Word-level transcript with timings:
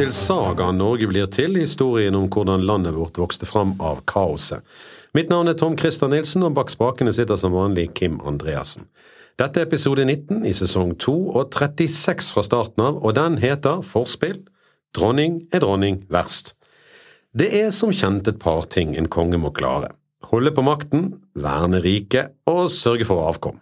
til 0.00 0.12
Saga 0.16 0.70
Norge 0.72 1.04
blir 1.10 1.26
til, 1.28 1.58
historien 1.60 2.14
om 2.16 2.24
hvordan 2.32 2.62
landet 2.64 2.94
vårt 2.96 3.18
vokste 3.20 3.44
fram 3.44 3.74
av 3.84 3.98
kaoset. 4.08 4.64
Mitt 5.12 5.28
navn 5.28 5.50
er 5.50 5.58
Tom 5.60 5.74
Christer 5.76 6.08
Nilsen, 6.08 6.46
og 6.46 6.54
bak 6.56 6.72
spakene 6.72 7.12
sitter 7.12 7.36
som 7.36 7.52
vanlig 7.52 7.90
Kim 7.98 8.16
Andreassen. 8.24 8.86
Dette 9.36 9.60
er 9.60 9.68
episode 9.68 10.06
19 10.06 10.46
i 10.48 10.54
sesong 10.56 10.94
2 11.04 11.16
og 11.34 11.52
36 11.52 12.32
fra 12.32 12.46
starten 12.46 12.86
av, 12.86 12.96
og 12.96 13.12
den 13.18 13.36
heter 13.44 13.84
Forspill 13.84 14.40
Dronning 14.96 15.42
er 15.52 15.60
dronning 15.66 16.00
verst. 16.08 16.54
Det 17.36 17.50
er 17.60 17.68
som 17.68 17.92
kjent 17.92 18.32
et 18.32 18.40
par 18.40 18.64
ting 18.72 18.96
en 18.96 19.10
konge 19.10 19.36
må 19.42 19.52
klare. 19.52 19.92
Holde 20.32 20.54
på 20.56 20.64
makten, 20.64 21.10
verne 21.36 21.84
riket 21.84 22.38
og 22.48 22.70
sørge 22.72 23.04
for 23.04 23.28
avkom. 23.28 23.60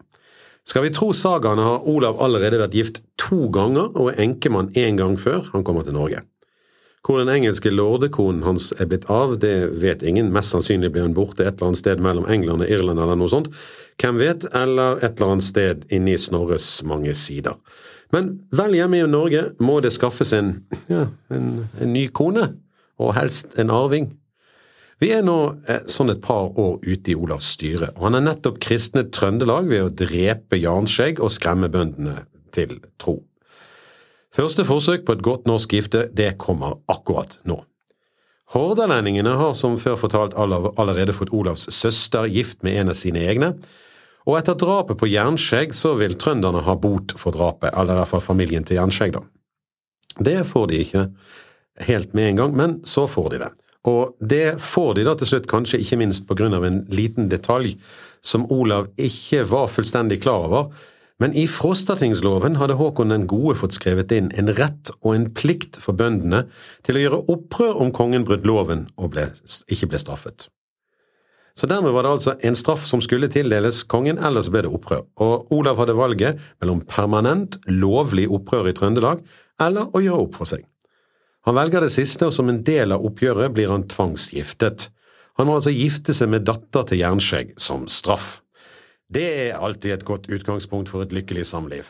Skal 0.69 0.85
vi 0.85 0.95
tro 0.95 1.15
sagaene 1.17 1.65
har 1.65 1.87
Olav 1.89 2.19
allerede 2.23 2.59
vært 2.61 2.75
gift 2.77 2.99
to 3.19 3.47
ganger 3.51 3.89
og 3.97 4.13
er 4.13 4.27
enkemann 4.27 4.69
én 4.77 4.99
gang 5.01 5.15
før 5.17 5.49
han 5.55 5.65
kommer 5.65 5.83
til 5.87 5.97
Norge. 5.97 6.27
Hvor 7.09 7.23
den 7.23 7.31
engelske 7.33 7.71
lordekonen 7.73 8.43
hans 8.45 8.67
er 8.77 8.85
blitt 8.91 9.07
av, 9.09 9.39
det 9.41 9.71
vet 9.81 10.03
ingen, 10.05 10.29
mest 10.29 10.53
sannsynlig 10.53 10.91
ble 10.93 11.07
hun 11.07 11.15
borte 11.17 11.47
et 11.47 11.55
eller 11.55 11.71
annet 11.71 11.81
sted 11.81 12.03
mellom 12.05 12.27
England 12.29 12.67
og 12.67 12.69
Irland 12.69 13.01
eller 13.01 13.17
noe 13.17 13.33
sånt, 13.33 13.49
hvem 13.97 14.19
vet, 14.21 14.45
eller 14.53 15.01
et 15.01 15.15
eller 15.15 15.33
annet 15.33 15.47
sted 15.47 15.87
inni 15.89 16.19
Snorres 16.21 16.67
mange 16.85 17.15
sider. 17.17 17.57
Men 18.13 18.35
vel 18.53 18.77
hjemme 18.77 19.01
i 19.01 19.09
Norge 19.09 19.47
må 19.65 19.79
det 19.81 19.95
skaffes 19.97 20.35
en, 20.37 20.59
ja, 20.93 21.07
en, 21.33 21.49
en 21.81 21.95
ny 21.97 22.11
kone, 22.13 22.45
og 23.01 23.17
helst 23.17 23.57
en 23.57 23.73
arving. 23.73 24.11
Vi 25.01 25.09
er 25.15 25.25
nå 25.25 25.39
eh, 25.65 25.85
sånn 25.89 26.13
et 26.13 26.21
par 26.21 26.53
år 26.61 26.77
ute 26.83 27.15
i 27.15 27.17
Olavs 27.17 27.55
styre, 27.55 27.95
og 27.97 28.09
han 28.11 28.19
har 28.19 28.27
nettopp 28.27 28.61
kristnet 28.61 29.15
Trøndelag 29.17 29.73
ved 29.73 29.87
å 29.87 29.93
drepe 30.05 30.61
Janskjegg 30.61 31.25
og 31.25 31.33
skremme 31.33 31.73
bøndene 31.73 32.27
til 32.53 32.83
tro. 33.01 33.23
Første 34.35 34.65
forsøk 34.69 35.07
på 35.07 35.17
et 35.17 35.25
godt 35.25 35.49
norsk 35.49 35.73
gifte, 35.73 36.07
det 36.13 36.37
kommer 36.41 36.79
akkurat 36.91 37.39
nå. 37.49 37.63
Hordalendingene 38.53 39.35
har 39.37 39.55
som 39.57 39.77
før 39.81 39.99
fortalt 40.01 40.37
allerede 40.37 41.17
fått 41.17 41.33
Olavs 41.37 41.67
søster 41.75 42.29
gift 42.33 42.63
med 42.65 42.81
en 42.81 42.93
av 42.93 42.97
sine 42.97 43.25
egne, 43.29 43.53
og 44.29 44.37
etter 44.37 44.57
drapet 44.61 44.99
på 45.01 45.09
Jernskjegg 45.09 45.73
så 45.77 45.95
vil 46.01 46.17
trønderne 46.21 46.61
ha 46.65 46.75
bot 46.77 47.15
for 47.17 47.33
drapet, 47.33 47.73
eller 47.73 47.97
i 47.97 48.01
hvert 48.03 48.13
fall 48.13 48.25
familien 48.25 48.65
til 48.69 48.77
Jernskjegg, 48.77 49.17
da. 49.17 49.25
Det 50.19 50.43
får 50.49 50.69
de 50.69 50.83
ikke 50.83 51.07
helt 51.89 52.15
med 52.17 52.33
en 52.33 52.43
gang, 52.43 52.57
men 52.57 52.77
så 52.89 53.07
får 53.09 53.31
de 53.33 53.43
det. 53.45 53.51
Og 53.89 54.17
det 54.21 54.59
får 54.61 54.95
de 54.99 55.07
da 55.07 55.15
til 55.17 55.31
slutt, 55.31 55.49
kanskje 55.49 55.81
ikke 55.81 56.01
minst 56.01 56.27
på 56.29 56.37
grunn 56.37 56.57
av 56.57 56.67
en 56.67 56.83
liten 56.93 57.29
detalj 57.31 57.77
som 58.25 58.45
Olav 58.53 58.91
ikke 59.01 59.45
var 59.49 59.69
fullstendig 59.73 60.21
klar 60.25 60.49
over, 60.49 60.73
men 61.19 61.35
i 61.35 61.49
Frostatingsloven 61.51 62.59
hadde 62.61 62.77
Håkon 62.79 63.11
den 63.11 63.27
gode 63.31 63.57
fått 63.59 63.75
skrevet 63.75 64.13
inn 64.15 64.31
en 64.39 64.53
rett 64.55 64.93
og 65.01 65.17
en 65.17 65.27
plikt 65.35 65.81
for 65.83 65.99
bøndene 65.99 66.45
til 66.87 66.99
å 66.99 67.03
gjøre 67.03 67.25
opprør 67.35 67.83
om 67.83 67.91
kongen 67.95 68.27
brøt 68.29 68.47
loven 68.47 68.87
og 68.97 69.13
ble, 69.17 69.27
ikke 69.67 69.91
ble 69.91 70.01
straffet. 70.03 70.47
Så 71.59 71.67
dermed 71.67 71.91
var 71.91 72.07
det 72.07 72.13
altså 72.15 72.37
en 72.47 72.55
straff 72.55 72.85
som 72.87 73.01
skulle 73.03 73.27
tildeles 73.35 73.81
kongen, 73.91 74.21
ellers 74.23 74.47
ble 74.55 74.63
det 74.63 74.71
opprør, 74.71 75.03
og 75.19 75.51
Olav 75.55 75.81
hadde 75.83 75.97
valget 75.99 76.43
mellom 76.63 76.85
permanent, 76.87 77.59
lovlig 77.67 78.29
opprør 78.31 78.71
i 78.71 78.77
Trøndelag 78.79 79.25
eller 79.59 79.91
å 79.91 80.03
gjøre 80.05 80.29
opp 80.29 80.39
for 80.39 80.51
seg. 80.51 80.63
Han 81.49 81.57
velger 81.57 81.83
det 81.83 81.91
siste, 81.91 82.29
og 82.29 82.35
som 82.37 82.51
en 82.53 82.63
del 82.63 82.95
av 82.95 83.03
oppgjøret 83.09 83.51
blir 83.57 83.73
han 83.73 83.89
tvangsgiftet. 83.91 84.91
Han 85.41 85.49
må 85.49 85.57
altså 85.59 85.73
gifte 85.75 86.15
seg 86.15 86.31
med 86.31 86.47
datter 86.47 86.87
til 86.87 87.01
Jernskjegg 87.03 87.57
som 87.59 87.89
straff. 87.91 88.37
Det 89.09 89.25
er 89.25 89.57
alltid 89.57 89.95
et 89.95 90.05
godt 90.05 90.27
utgangspunkt 90.29 90.91
for 90.93 91.01
et 91.05 91.15
lykkelig 91.17 91.47
samliv. 91.49 91.89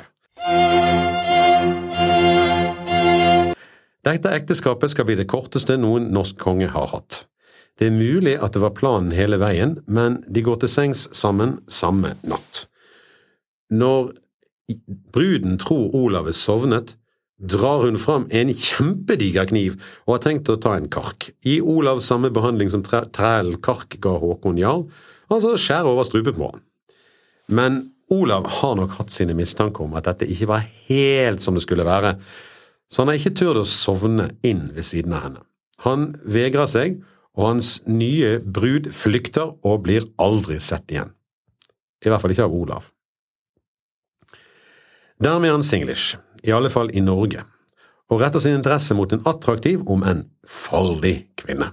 Dette 4.06 4.30
ekteskapet 4.30 4.92
skal 4.92 5.08
bli 5.08 5.16
det 5.18 5.26
korteste 5.28 5.74
noen 5.80 6.12
norsk 6.14 6.38
konge 6.38 6.70
har 6.70 6.86
hatt. 6.92 7.24
Det 7.78 7.88
er 7.88 7.94
mulig 7.94 8.36
at 8.38 8.54
det 8.54 8.62
var 8.62 8.76
planen 8.78 9.10
hele 9.14 9.38
veien, 9.42 9.80
men 9.86 10.20
de 10.30 10.44
går 10.46 10.62
til 10.62 10.70
sengs 10.70 11.08
sammen 11.14 11.58
samme 11.66 12.14
natt. 12.22 12.68
Når 13.74 14.14
bruden 15.12 15.58
tror 15.58 15.90
Olav 15.98 16.30
er 16.30 16.38
sovnet, 16.38 16.94
drar 17.38 17.82
hun 17.82 17.98
fram 17.98 18.28
en 18.34 18.54
kjempediger 18.54 19.50
kniv 19.50 19.76
og 20.06 20.16
har 20.16 20.24
tenkt 20.26 20.50
å 20.50 20.58
ta 20.58 20.76
en 20.78 20.88
kark. 20.90 21.32
I 21.46 21.58
Olavs 21.62 22.06
samme 22.10 22.30
behandling 22.34 22.70
som 22.70 22.86
trælen 22.86 23.58
kark 23.62 23.98
ga 24.02 24.16
Håkon 24.22 24.58
jarl, 24.58 24.86
altså 25.30 25.54
skjære 25.58 25.92
over 25.92 26.06
strupen 26.06 26.38
på 26.38 26.50
han. 26.54 26.64
Men 27.48 27.80
Olav 28.12 28.46
har 28.60 28.76
nok 28.76 28.96
hatt 28.98 29.12
sine 29.12 29.36
mistanker 29.36 29.84
om 29.84 29.96
at 29.98 30.08
dette 30.08 30.28
ikke 30.28 30.48
var 30.48 30.64
helt 30.88 31.42
som 31.44 31.56
det 31.56 31.64
skulle 31.64 31.86
være, 31.88 32.16
så 32.88 33.02
han 33.02 33.12
har 33.12 33.20
ikke 33.20 33.36
turt 33.36 33.60
å 33.60 33.68
sovne 33.68 34.30
inn 34.46 34.68
ved 34.72 34.86
siden 34.88 35.12
av 35.16 35.26
henne. 35.26 35.42
Han 35.84 36.10
vegrer 36.24 36.68
seg, 36.70 37.02
og 37.38 37.52
hans 37.52 37.76
nye 37.86 38.38
brud 38.42 38.88
flykter 38.96 39.52
og 39.62 39.84
blir 39.84 40.08
aldri 40.18 40.56
sett 40.62 40.90
igjen. 40.90 41.12
I 42.02 42.10
hvert 42.10 42.22
fall 42.22 42.34
ikke 42.34 42.48
av 42.48 42.56
Olav. 42.56 42.88
Dermed 45.22 45.50
er 45.50 45.54
han 45.56 45.66
singlish 45.66 46.16
i 46.46 46.54
alle 46.54 46.70
fall 46.70 46.90
i 46.94 47.02
Norge, 47.02 47.44
og 48.08 48.22
retter 48.22 48.42
sin 48.42 48.56
interesse 48.56 48.96
mot 48.96 49.12
en 49.12 49.24
attraktiv, 49.28 49.82
om 49.86 50.04
enn 50.06 50.24
farlig 50.48 51.28
kvinne. 51.38 51.72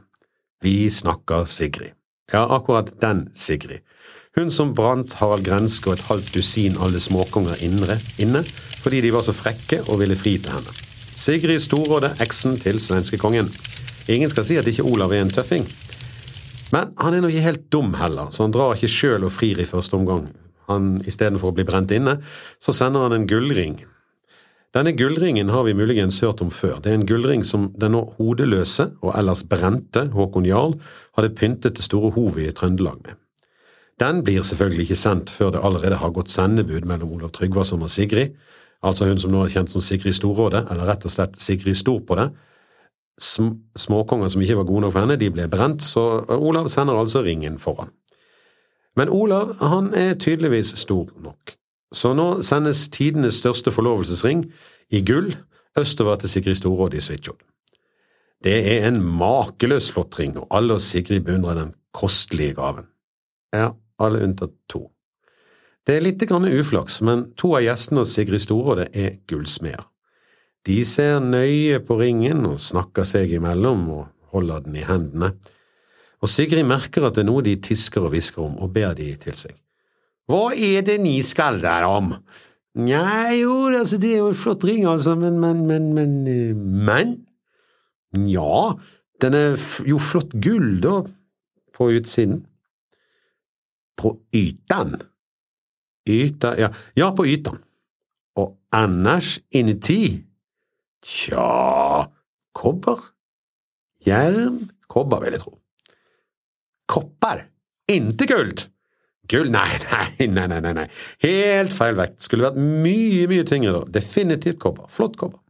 Vi 0.62 0.90
snakker 0.92 1.46
Sigrid. 1.50 1.94
Ja, 2.34 2.44
akkurat 2.50 2.92
den 3.02 3.30
Sigrid. 3.38 3.86
Hun 4.36 4.52
som 4.52 4.74
brant 4.76 5.14
Harald 5.22 5.46
Grenske 5.48 5.88
og 5.90 5.96
et 5.96 6.08
halvt 6.10 6.34
dusin 6.36 6.76
alle 6.84 7.00
småkonger 7.00 7.62
inne 7.64 8.44
fordi 8.84 9.00
de 9.02 9.14
var 9.16 9.24
så 9.26 9.34
frekke 9.34 9.80
og 9.88 10.02
ville 10.02 10.18
fri 10.20 10.36
til 10.38 10.52
henne. 10.54 10.74
Sigrid 11.16 11.64
Storråde, 11.64 12.12
eksen 12.22 12.58
til 12.60 12.78
svenskekongen. 12.84 13.48
Ingen 14.12 14.30
skal 14.30 14.46
si 14.46 14.60
at 14.60 14.68
ikke 14.68 14.84
Olav 14.86 15.16
er 15.16 15.24
en 15.24 15.32
tøffing. 15.34 15.66
Men 16.76 16.92
han 17.00 17.16
er 17.16 17.24
nå 17.24 17.32
ikke 17.32 17.48
helt 17.48 17.66
dum 17.74 17.96
heller, 17.98 18.30
så 18.30 18.44
han 18.44 18.54
drar 18.54 18.76
ikke 18.76 18.92
sjøl 18.92 19.26
og 19.26 19.34
frir 19.34 19.64
i 19.64 19.66
første 19.66 19.98
omgang. 19.98 20.28
Han, 20.70 21.00
Istedenfor 21.08 21.54
å 21.54 21.56
bli 21.56 21.66
brent 21.66 21.96
inne, 21.96 22.20
så 22.60 22.76
sender 22.76 23.08
han 23.08 23.16
en 23.16 23.30
gullring 23.30 23.80
denne 24.76 24.92
gullringen 24.92 25.54
har 25.54 25.64
vi 25.64 25.74
muligens 25.74 26.18
hørt 26.20 26.42
om 26.44 26.50
før. 26.52 26.82
Det 26.84 26.92
er 26.92 26.98
en 26.98 27.06
gullring 27.08 27.46
som 27.48 27.70
den 27.80 27.94
nå 27.96 28.02
hodeløse 28.18 28.90
og 29.00 29.14
ellers 29.16 29.46
brente 29.48 30.10
Håkon 30.12 30.44
Jarl 30.50 30.76
hadde 31.16 31.32
pyntet 31.32 31.78
det 31.80 31.86
store 31.86 32.12
hovet 32.18 32.50
i 32.50 32.52
Trøndelag 32.52 33.00
med. 33.06 33.16
Den 34.00 34.24
blir 34.24 34.44
selvfølgelig 34.44 34.82
ikke 34.90 35.00
sendt 35.00 35.30
før 35.32 35.54
det 35.56 35.64
allerede 35.64 36.00
har 36.02 36.12
gått 36.12 36.30
sendebud 36.30 36.84
mellom 36.88 37.14
Olav 37.16 37.32
Tryggvason 37.32 37.82
og 37.82 37.90
Sigrid, 37.90 38.36
altså 38.84 39.08
hun 39.08 39.20
som 39.22 39.32
nå 39.32 39.46
er 39.46 39.54
kjent 39.54 39.72
som 39.72 39.82
Sigrid 39.82 40.18
Storrådet, 40.18 40.66
eller 40.72 40.90
rett 40.90 41.06
og 41.08 41.14
slett 41.14 41.40
Sigrid 41.40 41.78
Stor 41.80 42.02
på 42.08 42.18
det. 42.20 42.30
Småkonger 43.80 44.28
som 44.28 44.42
ikke 44.44 44.58
var 44.60 44.68
gode 44.68 44.84
nok 44.84 44.94
for 44.94 45.06
henne, 45.06 45.16
de 45.20 45.30
ble 45.32 45.48
brent, 45.48 45.84
så 45.84 46.26
Olav 46.36 46.68
sender 46.68 47.00
altså 47.00 47.24
ringen 47.24 47.56
foran. 47.60 47.94
Men 48.96 49.10
Olav 49.10 49.56
han 49.64 49.94
er 49.96 50.18
tydeligvis 50.20 50.74
stor 50.80 51.08
nok. 51.24 51.56
Så 51.96 52.12
nå 52.16 52.42
sendes 52.44 52.90
tidenes 52.92 53.40
største 53.40 53.72
forlovelsesring 53.72 54.44
i 54.92 55.02
gull 55.08 55.32
østover 55.80 56.20
til 56.20 56.30
Sigrid 56.30 56.60
Storrådet 56.60 57.00
i 57.00 57.06
Svitsjod. 57.08 57.40
Det 58.44 58.58
er 58.76 58.88
en 58.88 59.00
makeløs 59.00 59.88
flott 59.92 60.20
ring, 60.20 60.36
og 60.38 60.48
alle 60.52 60.76
og 60.76 60.84
Sigrid 60.84 61.24
beundrer 61.24 61.56
den 61.56 61.74
kostelige 61.96 62.54
gaven. 62.60 62.92
Ja, 63.56 63.72
alle 64.02 64.24
unntatt 64.26 64.54
to. 64.72 64.88
Det 65.86 65.98
er 65.98 66.06
litt 66.06 66.24
grann 66.26 66.48
uflaks, 66.50 67.02
men 67.06 67.28
to 67.38 67.54
av 67.58 67.66
gjestene 67.66 68.02
hos 68.02 68.16
Sigrid 68.16 68.42
Storåde 68.42 68.88
er 68.94 69.20
gullsmeder. 69.30 69.86
De 70.66 70.80
ser 70.88 71.20
nøye 71.22 71.78
på 71.86 72.00
ringen 72.00 72.42
og 72.50 72.62
snakker 72.62 73.06
seg 73.06 73.36
imellom 73.38 73.84
og 73.94 74.08
holder 74.34 74.64
den 74.66 74.80
i 74.82 74.88
hendene, 74.88 75.36
og 76.24 76.32
Sigrid 76.32 76.66
merker 76.66 77.06
at 77.06 77.18
det 77.18 77.22
er 77.22 77.30
noe 77.30 77.44
de 77.46 77.54
tisker 77.62 78.08
og 78.08 78.16
hvisker 78.16 78.42
om, 78.42 78.58
og 78.58 78.72
ber 78.74 78.96
de 78.98 79.12
til 79.22 79.36
seg. 79.38 79.54
Hva 80.26 80.56
er 80.58 80.82
det 80.88 80.98
ni 81.04 81.20
skal 81.22 81.60
der 81.62 81.86
om? 81.86 82.16
Nei, 82.82 83.44
jo, 83.44 83.68
altså, 83.70 84.00
det 84.02 84.16
er 84.16 84.24
jo 84.24 84.32
en 84.32 84.40
flott 84.40 84.66
ring, 84.68 84.88
altså, 84.90 85.14
men, 85.20 85.38
men, 85.40 85.62
men, 85.70 85.92
men, 85.94 86.16
eh, 86.28 86.56
men? 86.58 87.14
Nja, 88.18 88.74
den 89.22 89.38
er 89.38 89.54
jo 89.86 90.00
flott 90.02 90.34
gull, 90.44 90.80
da, 90.84 90.98
på 91.78 91.92
utsiden. 91.94 92.42
På 93.96 94.14
ytan? 94.36 94.98
Yta, 96.10 96.54
ja, 96.60 96.70
ja, 96.94 97.10
på 97.16 97.26
ytan. 97.26 97.62
Og 98.38 98.58
annars 98.76 99.40
inuti? 99.56 100.20
Tja, 101.06 102.06
kobber? 102.56 103.12
Jern? 104.06 104.60
Kobber, 104.88 105.24
vil 105.24 105.38
jeg 105.38 105.44
tro. 105.46 105.56
Kopper? 106.92 107.48
Inte 107.92 108.28
guld! 108.30 108.68
Gull? 109.30 109.50
Nei, 109.50 109.80
nei, 110.20 110.48
nei, 110.48 110.60
nei, 110.62 110.74
nei. 110.78 110.86
Helt 111.26 111.74
feil 111.74 111.98
vekt. 111.98 112.20
Skulle 112.26 112.46
vært 112.46 112.60
mye, 112.62 113.26
mye 113.32 113.46
tyngre 113.48 113.74
da. 113.80 113.82
Definitivt 113.98 114.60
kobber. 114.62 114.90
Flott 114.94 115.18
kobber. 115.18 115.42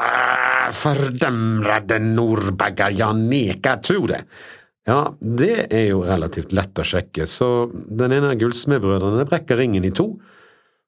Ah, 0.00 0.70
fordømrede 0.72 1.98
nordbagger, 2.02 2.94
jeg 2.96 3.18
neker 3.28 3.80
tro 3.84 4.06
det. 4.08 4.22
Ja, 4.88 5.14
det 5.20 5.68
er 5.70 5.88
jo 5.92 6.02
relativt 6.02 6.52
lett 6.56 6.78
å 6.78 6.86
sjekke, 6.86 7.26
så 7.30 7.68
den 7.70 8.14
ene 8.16 8.32
av 8.32 8.40
gullsmedbrødrene 8.40 9.26
brekker 9.30 9.60
ringen 9.60 9.86
i 9.86 9.92
to, 9.94 10.16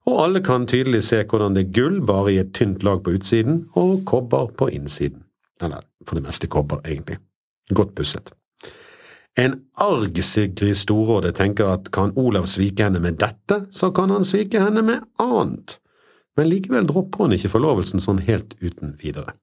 og 0.05 0.17
alle 0.21 0.43
kan 0.45 0.67
tydelig 0.69 1.05
se 1.07 1.23
hvordan 1.23 1.55
det 1.55 1.65
er 1.65 1.77
gull 1.79 2.01
bare 2.05 2.33
i 2.35 2.41
et 2.43 2.51
tynt 2.57 2.83
lag 2.85 3.05
på 3.05 3.15
utsiden 3.17 3.63
og 3.81 4.03
kobber 4.09 4.51
på 4.59 4.69
innsiden. 4.75 5.23
Eller 5.63 5.87
for 6.05 6.19
det 6.19 6.27
meste 6.27 6.51
kobber, 6.51 6.83
egentlig. 6.85 7.21
Godt 7.73 7.95
pusset. 7.97 8.35
En 9.41 9.57
arg 9.83 10.19
Sigrid 10.23 10.77
Storråde 10.79 11.33
tenker 11.35 11.71
at 11.73 11.89
kan 11.95 12.13
Olav 12.21 12.45
svike 12.51 12.85
henne 12.85 13.01
med 13.03 13.17
dette, 13.23 13.65
så 13.75 13.91
kan 13.95 14.13
han 14.15 14.27
svike 14.27 14.61
henne 14.63 14.85
med 14.87 15.07
annet, 15.23 15.79
men 16.37 16.51
likevel 16.51 16.87
dropper 16.87 17.25
hun 17.25 17.35
ikke 17.35 17.51
forlovelsen 17.51 18.03
sånn 18.03 18.23
helt 18.27 18.55
uten 18.63 18.95
videre. 19.01 19.35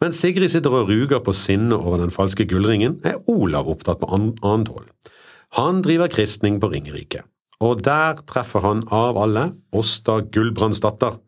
Mens 0.00 0.20
Sigrid 0.22 0.50
sitter 0.52 0.72
og 0.74 0.88
ruger 0.88 1.20
på 1.24 1.34
sinnet 1.36 1.76
over 1.76 2.00
den 2.00 2.14
falske 2.14 2.46
gullringen, 2.48 3.00
er 3.04 3.20
Olav 3.30 3.68
opptatt 3.70 4.00
på 4.00 4.08
annet 4.14 4.72
hold. 4.72 4.88
Han 5.58 5.82
driver 5.84 6.08
kristning 6.08 6.56
på 6.60 6.70
Ringerike, 6.72 7.26
og 7.60 7.82
der 7.84 8.22
treffer 8.28 8.64
han 8.64 8.80
av 8.88 9.18
alle 9.20 9.50
Åsta 9.76 10.22
Gulbrandsdatter. 10.32 11.18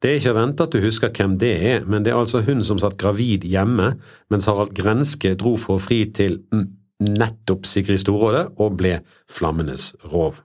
Det 0.00 0.10
er 0.10 0.18
ikke 0.20 0.32
å 0.32 0.38
vente 0.38 0.64
at 0.64 0.72
du 0.72 0.80
husker 0.84 1.12
hvem 1.12 1.36
det 1.40 1.52
er, 1.68 1.84
men 1.88 2.04
det 2.04 2.12
er 2.12 2.20
altså 2.20 2.42
hun 2.44 2.64
som 2.64 2.80
satt 2.80 2.96
gravid 3.00 3.44
hjemme 3.48 3.94
mens 4.32 4.48
Harald 4.48 4.74
Grenske 4.76 5.34
dro 5.40 5.54
for 5.60 5.80
fri 5.80 6.02
til 6.12 6.40
nettopp 7.04 7.68
Sigrid 7.68 8.00
Storråde 8.02 8.46
og 8.60 8.78
ble 8.80 8.98
flammenes 9.30 9.92
rov. 10.12 10.42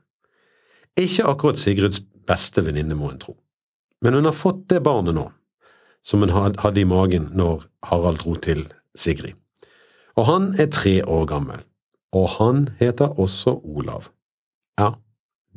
Ikke 1.00 1.28
akkurat 1.32 1.60
Sigrids 1.60 2.02
beste 2.30 2.64
venninne, 2.66 2.96
må 2.96 3.10
en 3.12 3.20
tro, 3.22 3.36
men 4.04 4.20
hun 4.20 4.28
har 4.28 4.36
fått 4.36 4.68
det 4.72 4.84
barnet 4.86 5.16
nå, 5.18 5.26
som 6.04 6.24
hun 6.24 6.34
hadde 6.34 6.82
i 6.82 6.88
magen 6.88 7.30
når 7.36 7.68
Harald 7.90 8.24
dro 8.24 8.36
til 8.36 8.68
Sigrid. 8.96 9.36
Og 10.18 10.26
han 10.26 10.54
er 10.60 10.72
tre 10.74 11.00
år 11.06 11.26
gammel, 11.26 11.62
og 12.12 12.30
han 12.40 12.70
heter 12.80 13.20
også 13.20 13.60
Olav. 13.64 14.10
Ja, 14.80 14.92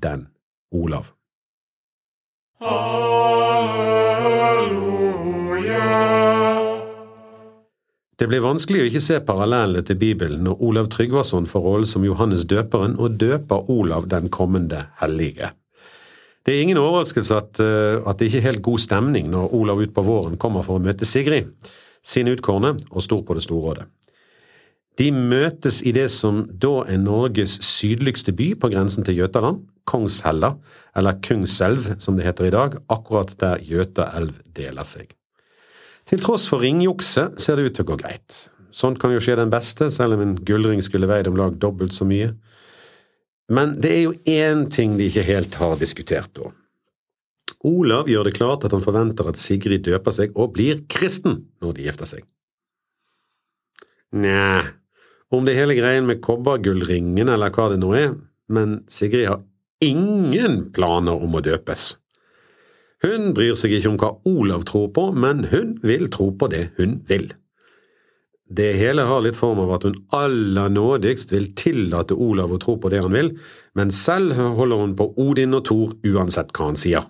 den 0.02 0.28
Olav. 0.72 1.14
Det 8.22 8.28
blir 8.30 8.44
vanskelig 8.44 8.84
å 8.84 8.86
ikke 8.86 9.00
se 9.02 9.16
parallellene 9.26 9.82
til 9.82 9.98
Bibelen 9.98 10.44
når 10.46 10.60
Olav 10.62 10.86
Tryggvason 10.92 11.48
får 11.50 11.64
rollen 11.64 11.88
som 11.90 12.04
Johannes 12.06 12.44
døperen 12.46 12.94
og 13.00 13.16
døper 13.18 13.70
Olav 13.72 14.06
den 14.12 14.30
kommende 14.30 14.84
hellige. 15.00 15.50
Det 16.42 16.54
er 16.54 16.64
ingen 16.64 16.80
overraskelse 16.80 17.36
at, 17.38 17.60
eh, 17.62 18.02
at 18.02 18.18
det 18.18 18.28
ikke 18.28 18.40
er 18.42 18.48
helt 18.50 18.62
god 18.66 18.82
stemning 18.82 19.30
når 19.30 19.54
Olav 19.54 19.82
utpå 19.84 20.02
våren 20.02 20.38
kommer 20.40 20.64
for 20.66 20.78
å 20.78 20.82
møte 20.82 21.06
Sigrid, 21.06 21.52
sin 22.02 22.30
utkårne 22.30 22.74
og 22.90 23.04
stor 23.04 23.22
på 23.22 23.36
det 23.38 23.44
storrådet. 23.46 23.86
De 24.98 25.08
møtes 25.14 25.80
i 25.86 25.92
det 25.94 26.10
som 26.12 26.42
da 26.50 26.82
er 26.90 27.00
Norges 27.00 27.56
sydligste 27.64 28.34
by 28.36 28.52
på 28.60 28.68
grensen 28.74 29.06
til 29.06 29.22
Jøtaland, 29.22 29.62
Kongshella, 29.88 30.56
eller 30.96 31.18
Kungselv 31.24 31.94
som 32.02 32.18
det 32.18 32.26
heter 32.26 32.50
i 32.50 32.54
dag, 32.54 32.76
akkurat 32.92 33.32
der 33.40 33.62
Jøtaelv 33.64 34.36
deler 34.54 34.86
seg. 34.86 35.14
Til 36.06 36.20
tross 36.20 36.48
for 36.50 36.60
ringjukset 36.60 37.38
ser 37.40 37.56
det 37.56 37.70
ut 37.70 37.78
til 37.78 37.86
å 37.86 37.92
gå 37.94 38.00
greit. 38.02 38.48
Sånt 38.72 38.98
kan 39.00 39.12
jo 39.14 39.20
skje 39.22 39.38
den 39.38 39.52
beste, 39.52 39.88
selv 39.92 40.16
om 40.16 40.24
en 40.24 40.36
gullring 40.36 40.82
skulle 40.84 41.08
veid 41.08 41.28
om 41.30 41.38
lag 41.38 41.56
dobbelt 41.60 41.94
så 41.94 42.06
mye. 42.08 42.32
Men 43.50 43.74
det 43.82 43.92
er 43.92 44.02
jo 44.04 44.12
én 44.28 44.66
ting 44.70 44.98
de 44.98 45.08
ikke 45.10 45.24
helt 45.26 45.56
har 45.60 45.78
diskutert 45.80 46.30
da. 46.38 46.52
Olav 47.66 48.08
gjør 48.10 48.26
det 48.26 48.36
klart 48.36 48.64
at 48.66 48.74
han 48.74 48.82
forventer 48.82 49.28
at 49.30 49.38
Sigrid 49.38 49.84
døper 49.86 50.14
seg 50.14 50.36
og 50.38 50.54
blir 50.56 50.82
kristen 50.90 51.44
når 51.62 51.76
de 51.76 51.86
gifter 51.86 52.10
seg. 52.10 52.24
Nja, 54.12 54.62
om 55.32 55.46
det 55.46 55.56
hele 55.56 55.76
greien 55.78 56.06
med 56.08 56.20
kobbergullringen 56.24 57.30
eller 57.32 57.54
hva 57.54 57.70
det 57.72 57.80
nå 57.80 57.92
er, 57.96 58.14
men 58.52 58.82
Sigrid 58.90 59.30
har 59.30 59.44
ingen 59.82 60.66
planer 60.74 61.22
om 61.22 61.38
å 61.38 61.44
døpes. 61.44 61.96
Hun 63.02 63.32
bryr 63.34 63.56
seg 63.58 63.74
ikke 63.74 63.90
om 63.90 63.98
hva 63.98 64.10
Olav 64.28 64.66
tror 64.68 64.90
på, 64.94 65.08
men 65.14 65.46
hun 65.50 65.74
vil 65.82 66.06
tro 66.12 66.30
på 66.38 66.50
det 66.52 66.68
hun 66.78 67.00
vil. 67.08 67.32
Det 68.52 68.72
hele 68.76 69.06
har 69.08 69.22
litt 69.24 69.38
form 69.38 69.62
av 69.62 69.70
at 69.78 69.86
hun 69.86 69.96
aller 70.12 70.72
nådigst 70.72 71.32
vil 71.32 71.52
tillate 71.56 72.16
Olav 72.18 72.52
å 72.52 72.60
tro 72.60 72.76
på 72.80 72.90
det 72.92 73.00
han 73.04 73.14
vil, 73.14 73.30
men 73.78 73.92
selv 73.94 74.36
holder 74.58 74.82
hun 74.82 74.96
på 74.98 75.08
Odin 75.22 75.56
og 75.56 75.64
Thor 75.68 75.94
uansett 76.04 76.52
hva 76.52 76.68
han 76.68 76.80
sier. 76.80 77.06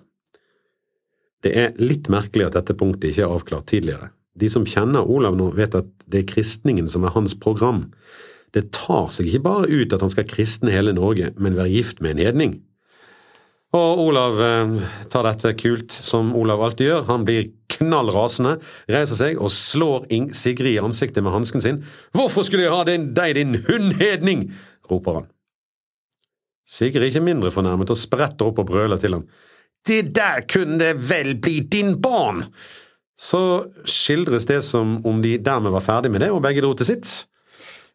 Det 1.43 1.51
er 1.59 1.73
litt 1.81 2.07
merkelig 2.13 2.47
at 2.47 2.59
dette 2.59 2.75
punktet 2.79 3.11
ikke 3.11 3.25
er 3.25 3.33
avklart 3.35 3.67
tidligere. 3.73 4.13
De 4.39 4.47
som 4.49 4.63
kjenner 4.65 5.09
Olav 5.09 5.35
nå, 5.37 5.49
vet 5.57 5.75
at 5.75 5.89
det 6.07 6.23
er 6.23 6.29
kristningen 6.31 6.87
som 6.89 7.03
er 7.03 7.13
hans 7.17 7.35
program. 7.35 7.89
Det 8.55 8.69
tar 8.73 9.09
seg 9.11 9.27
ikke 9.27 9.47
bare 9.49 9.67
ut 9.69 9.93
at 9.93 10.05
han 10.05 10.13
skal 10.13 10.29
kristne 10.29 10.71
hele 10.73 10.93
Norge, 10.95 11.33
men 11.35 11.57
være 11.57 11.73
gift 11.73 11.99
med 12.01 12.15
en 12.15 12.23
hedning. 12.27 12.55
Og 13.73 14.03
Olav 14.07 14.39
eh, 14.45 14.73
tar 15.09 15.25
dette 15.25 15.55
kult, 15.57 15.91
som 15.91 16.31
Olav 16.37 16.61
alltid 16.61 16.91
gjør. 16.91 17.05
Han 17.09 17.25
blir 17.25 17.49
knall 17.73 18.11
rasende, 18.13 18.57
reiser 18.91 19.19
seg 19.19 19.41
og 19.41 19.51
slår 19.53 20.07
Sigrid 20.35 20.75
i 20.75 20.81
ansiktet 20.83 21.23
med 21.23 21.35
hansken 21.35 21.63
sin. 21.63 21.81
Hvorfor 22.15 22.45
skulle 22.47 22.67
jeg 22.67 22.73
ha 22.73 22.83
deg, 22.87 23.35
din 23.35 23.57
hundhedning? 23.67 24.51
roper 24.91 25.21
han. 25.21 25.27
Sigrid 26.67 27.03
er 27.03 27.11
ikke 27.11 27.25
mindre 27.25 27.51
fornærmet 27.53 27.91
og 27.91 27.99
spretter 27.99 28.49
opp 28.49 28.63
og 28.63 28.69
brøler 28.71 28.99
til 29.01 29.17
ham. 29.17 29.27
Det 29.83 30.13
der 30.15 30.45
kunne 30.47 30.93
vel 30.95 31.35
bli 31.41 31.59
din 31.67 31.97
barn! 32.01 32.45
Så 33.19 33.69
skildres 33.85 34.47
det 34.49 34.63
som 34.65 34.97
om 35.05 35.21
de 35.21 35.35
dermed 35.37 35.71
var 35.75 35.83
ferdig 35.85 36.09
med 36.11 36.23
det, 36.23 36.31
og 36.33 36.41
begge 36.43 36.63
dro 36.63 36.73
til 36.73 36.87
sitt. 36.89 37.11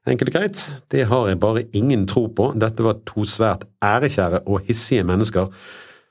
Enkelt 0.08 0.30
og 0.30 0.36
greit, 0.38 0.60
det 0.92 1.08
har 1.10 1.26
jeg 1.28 1.40
bare 1.42 1.66
ingen 1.76 2.06
tro 2.08 2.28
på, 2.32 2.52
dette 2.56 2.84
var 2.86 3.00
to 3.08 3.26
svært 3.28 3.66
ærekjære 3.84 4.44
og 4.46 4.62
hissige 4.68 5.04
mennesker, 5.04 5.50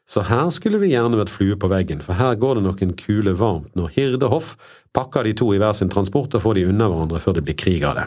så 0.08 0.24
her 0.24 0.50
skulle 0.56 0.80
vi 0.80 0.94
gjerne 0.94 1.20
vært 1.20 1.34
flue 1.34 1.58
på 1.60 1.68
veggen, 1.68 2.00
for 2.04 2.16
her 2.16 2.38
går 2.40 2.58
det 2.58 2.64
nok 2.64 2.84
en 2.84 2.94
kule 2.96 3.34
varmt 3.36 3.74
når 3.76 3.92
Hirde 3.98 4.30
Hoff 4.32 4.54
pakker 4.96 5.28
de 5.28 5.34
to 5.36 5.50
i 5.52 5.60
hver 5.60 5.76
sin 5.76 5.92
transport 5.92 6.36
og 6.38 6.46
får 6.46 6.56
de 6.56 6.68
unna 6.70 6.88
hverandre 6.88 7.20
før 7.20 7.36
det 7.38 7.44
blir 7.48 7.58
krig 7.60 7.84
av 7.84 7.98
det. 8.00 8.06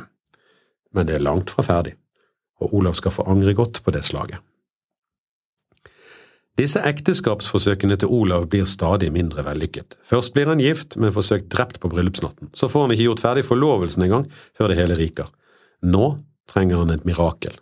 Men 0.96 1.10
det 1.10 1.18
er 1.18 1.26
langt 1.26 1.52
fra 1.52 1.64
ferdig, 1.66 1.92
og 2.64 2.72
Olav 2.80 2.96
skal 2.96 3.12
få 3.12 3.28
angre 3.28 3.52
godt 3.58 3.82
på 3.84 3.92
det 3.92 4.02
slaget. 4.08 4.40
Disse 6.58 6.80
ekteskapsforsøkene 6.84 7.96
til 8.00 8.10
Olav 8.12 8.48
blir 8.52 8.66
stadig 8.68 9.12
mindre 9.14 9.44
vellykket. 9.46 9.94
Først 10.04 10.34
blir 10.34 10.50
han 10.50 10.60
gift, 10.60 10.96
men 11.00 11.12
forsøkt 11.14 11.48
drept 11.52 11.78
på 11.80 11.88
bryllupsnatten. 11.92 12.50
Så 12.52 12.68
får 12.68 12.84
han 12.84 12.96
ikke 12.96 13.06
gjort 13.06 13.22
ferdig 13.22 13.46
forlovelsen 13.46 14.04
engang 14.04 14.26
før 14.56 14.72
det 14.72 14.80
hele 14.80 14.98
ryker. 14.98 15.30
Nå 15.86 16.16
trenger 16.50 16.82
han 16.82 16.92
et 16.92 17.06
mirakel. 17.08 17.54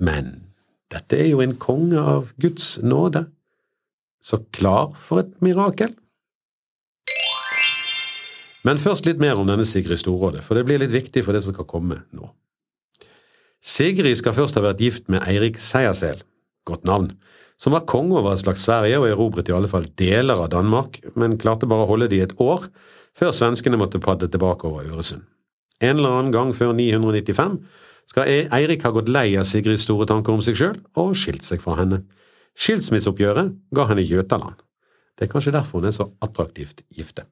Men 0.00 0.51
dette 0.92 1.18
er 1.18 1.30
jo 1.30 1.40
en 1.44 1.56
konge 1.56 2.00
av 2.00 2.32
Guds 2.42 2.76
nåde, 2.84 3.26
så 4.22 4.38
klar 4.54 4.92
for 4.98 5.24
et 5.24 5.32
mirakel. 5.44 5.94
Men 8.62 8.78
først 8.78 9.08
litt 9.08 9.18
mer 9.22 9.40
om 9.40 9.48
denne 9.48 9.66
Sigrid 9.66 9.98
Storråde, 9.98 10.42
for 10.44 10.54
det 10.54 10.66
blir 10.68 10.78
litt 10.82 10.94
viktig 10.94 11.24
for 11.26 11.34
det 11.34 11.42
som 11.42 11.54
skal 11.56 11.66
komme 11.70 12.04
nå. 12.14 12.28
Sigrid 13.62 14.18
skal 14.18 14.36
først 14.36 14.58
ha 14.58 14.62
vært 14.64 14.82
gift 14.82 15.10
med 15.10 15.24
Eirik 15.26 15.58
Seiersel, 15.62 16.22
godt 16.66 16.86
navn, 16.86 17.10
som 17.58 17.74
var 17.74 17.86
konge 17.90 18.16
over 18.18 18.34
et 18.34 18.42
slags 18.42 18.64
Sverige 18.66 18.98
og 18.98 19.08
erobret 19.10 19.50
i 19.50 19.54
alle 19.54 19.70
fall 19.70 19.86
deler 19.98 20.38
av 20.38 20.50
Danmark, 20.54 21.00
men 21.18 21.38
klarte 21.38 21.68
bare 21.70 21.86
å 21.86 21.90
holde 21.92 22.10
det 22.10 22.18
i 22.18 22.24
et 22.24 22.34
år, 22.42 22.68
før 23.18 23.34
svenskene 23.34 23.78
måtte 23.78 24.02
padle 24.02 24.30
tilbake 24.30 24.66
over 24.66 24.86
Øresund. 24.88 25.26
En 25.82 25.98
eller 25.98 26.14
annen 26.14 26.34
gang 26.34 26.52
før 26.54 26.74
995 26.78 27.58
skal 28.10 28.28
e- 28.28 28.48
Eirik 28.52 28.84
ha 28.86 28.92
gått 28.94 29.10
lei 29.12 29.36
av 29.40 29.46
Sigrids 29.48 29.86
store 29.86 30.06
tanker 30.10 30.34
om 30.34 30.42
seg 30.44 30.58
sjøl 30.58 30.80
og 31.00 31.14
skilt 31.18 31.46
seg 31.46 31.62
fra 31.62 31.76
henne. 31.80 32.02
Skilsmisseoppgjøret 32.58 33.54
ga 33.74 33.86
henne 33.88 34.04
Jøtaland. 34.04 34.60
Det 35.16 35.26
er 35.26 35.32
kanskje 35.32 35.54
derfor 35.54 35.80
hun 35.80 35.88
er 35.88 35.96
så 35.96 36.10
attraktivt 36.24 36.84
gifte. 36.92 37.24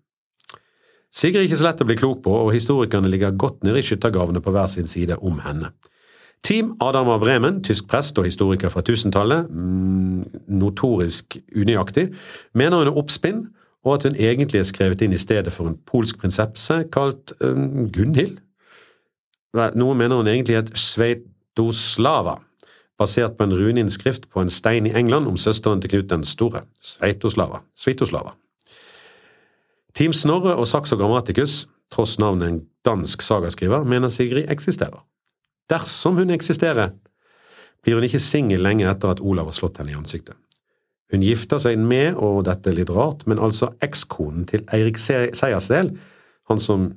Sigrid 1.10 1.42
er 1.42 1.48
ikke 1.48 1.58
så 1.58 1.66
lett 1.66 1.82
å 1.82 1.88
bli 1.88 1.98
klok 1.98 2.22
på, 2.24 2.32
og 2.32 2.52
historikerne 2.54 3.10
ligger 3.10 3.34
godt 3.34 3.64
nede 3.66 3.82
i 3.82 3.86
skyttergravene 3.86 4.42
på 4.44 4.52
hver 4.54 4.68
sin 4.70 4.86
side 4.86 5.18
om 5.18 5.40
henne. 5.42 5.72
Team 6.46 6.76
Adam 6.80 7.10
av 7.12 7.20
Bremen, 7.20 7.58
tysk 7.66 7.88
prest 7.90 8.16
og 8.18 8.24
historiker 8.24 8.70
fra 8.72 8.80
tusentallet, 8.86 9.50
mm, 9.50 10.44
notorisk 10.60 11.36
unøyaktig, 11.52 12.06
mener 12.54 12.80
hun 12.80 12.92
er 12.92 13.00
oppspinn 13.02 13.42
og 13.84 13.94
at 13.94 14.06
hun 14.08 14.16
egentlig 14.16 14.60
er 14.60 14.68
skrevet 14.68 15.02
inn 15.04 15.16
i 15.16 15.20
stedet 15.20 15.52
for 15.52 15.68
en 15.68 15.78
polsk 15.88 16.20
prinsesse 16.20 16.76
kalt 16.92 17.32
um, 17.40 17.88
Gunhild. 17.92 18.38
Noen 19.52 19.98
mener 19.98 20.20
hun 20.20 20.30
egentlig 20.30 20.56
het 20.60 20.70
Sveitoslava, 20.78 22.36
basert 23.00 23.36
på 23.38 23.46
en 23.46 23.56
runeinnskrift 23.56 24.28
på 24.30 24.42
en 24.42 24.52
stein 24.52 24.86
i 24.86 24.94
England 24.94 25.26
om 25.26 25.38
søsteren 25.40 25.80
til 25.82 25.90
Knut 25.94 26.10
den 26.10 26.24
store, 26.24 26.62
Sveitoslava. 26.80 27.64
Svitoslava. 27.74 28.36
Team 29.94 30.12
Snorre 30.14 30.54
og 30.54 30.68
Saxo 30.70 30.96
Grammaticus, 30.96 31.64
tross 31.90 32.18
navnet 32.22 32.48
en 32.48 32.60
dansk 32.86 33.22
sagaskriver, 33.22 33.84
mener 33.84 34.08
Sigrid 34.08 34.50
eksisterer. 34.52 35.02
Dersom 35.70 36.20
hun 36.20 36.30
eksisterer, 36.30 36.92
blir 37.82 37.98
hun 37.98 38.06
ikke 38.06 38.22
singel 38.22 38.62
lenge 38.62 38.86
etter 38.90 39.10
at 39.10 39.22
Olav 39.24 39.50
har 39.50 39.56
slått 39.56 39.80
henne 39.80 39.94
i 39.94 39.98
ansiktet. 39.98 40.36
Hun 41.10 41.24
gifter 41.26 41.58
seg 41.58 41.80
med, 41.82 42.14
og 42.22 42.44
dette 42.46 42.70
er 42.70 42.76
litt 42.76 42.90
rart, 42.94 43.24
men 43.26 43.40
altså 43.42 43.72
ekskonen 43.82 44.44
til 44.46 44.62
Eirik 44.70 45.00
Seiersdel, 45.00 45.96
han 46.50 46.62
som 46.62 46.92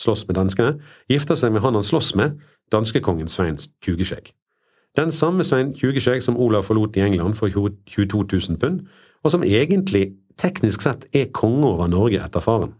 slåss 0.00 0.26
med 0.28 0.38
danskene, 0.40 0.78
gifter 1.10 1.38
seg 1.38 1.52
med 1.54 1.64
han 1.64 1.76
han 1.76 1.86
slåss 1.86 2.14
med, 2.18 2.38
danskekongen 2.72 3.28
Svein 3.28 3.58
Tjugeskjegg. 3.84 4.32
Den 4.98 5.12
samme 5.14 5.44
Svein 5.46 5.74
Tjugeskjegg 5.76 6.22
som 6.24 6.38
Olav 6.40 6.66
forlot 6.66 6.96
i 6.98 7.04
England 7.04 7.36
for 7.38 7.52
22 7.52 8.24
000 8.24 8.58
pund, 8.58 8.86
og 9.22 9.34
som 9.34 9.44
egentlig 9.44 10.14
teknisk 10.40 10.82
sett 10.82 11.06
er 11.12 11.30
konge 11.36 11.66
over 11.68 11.90
Norge 11.90 12.22
etter 12.24 12.42
faren. 12.42 12.74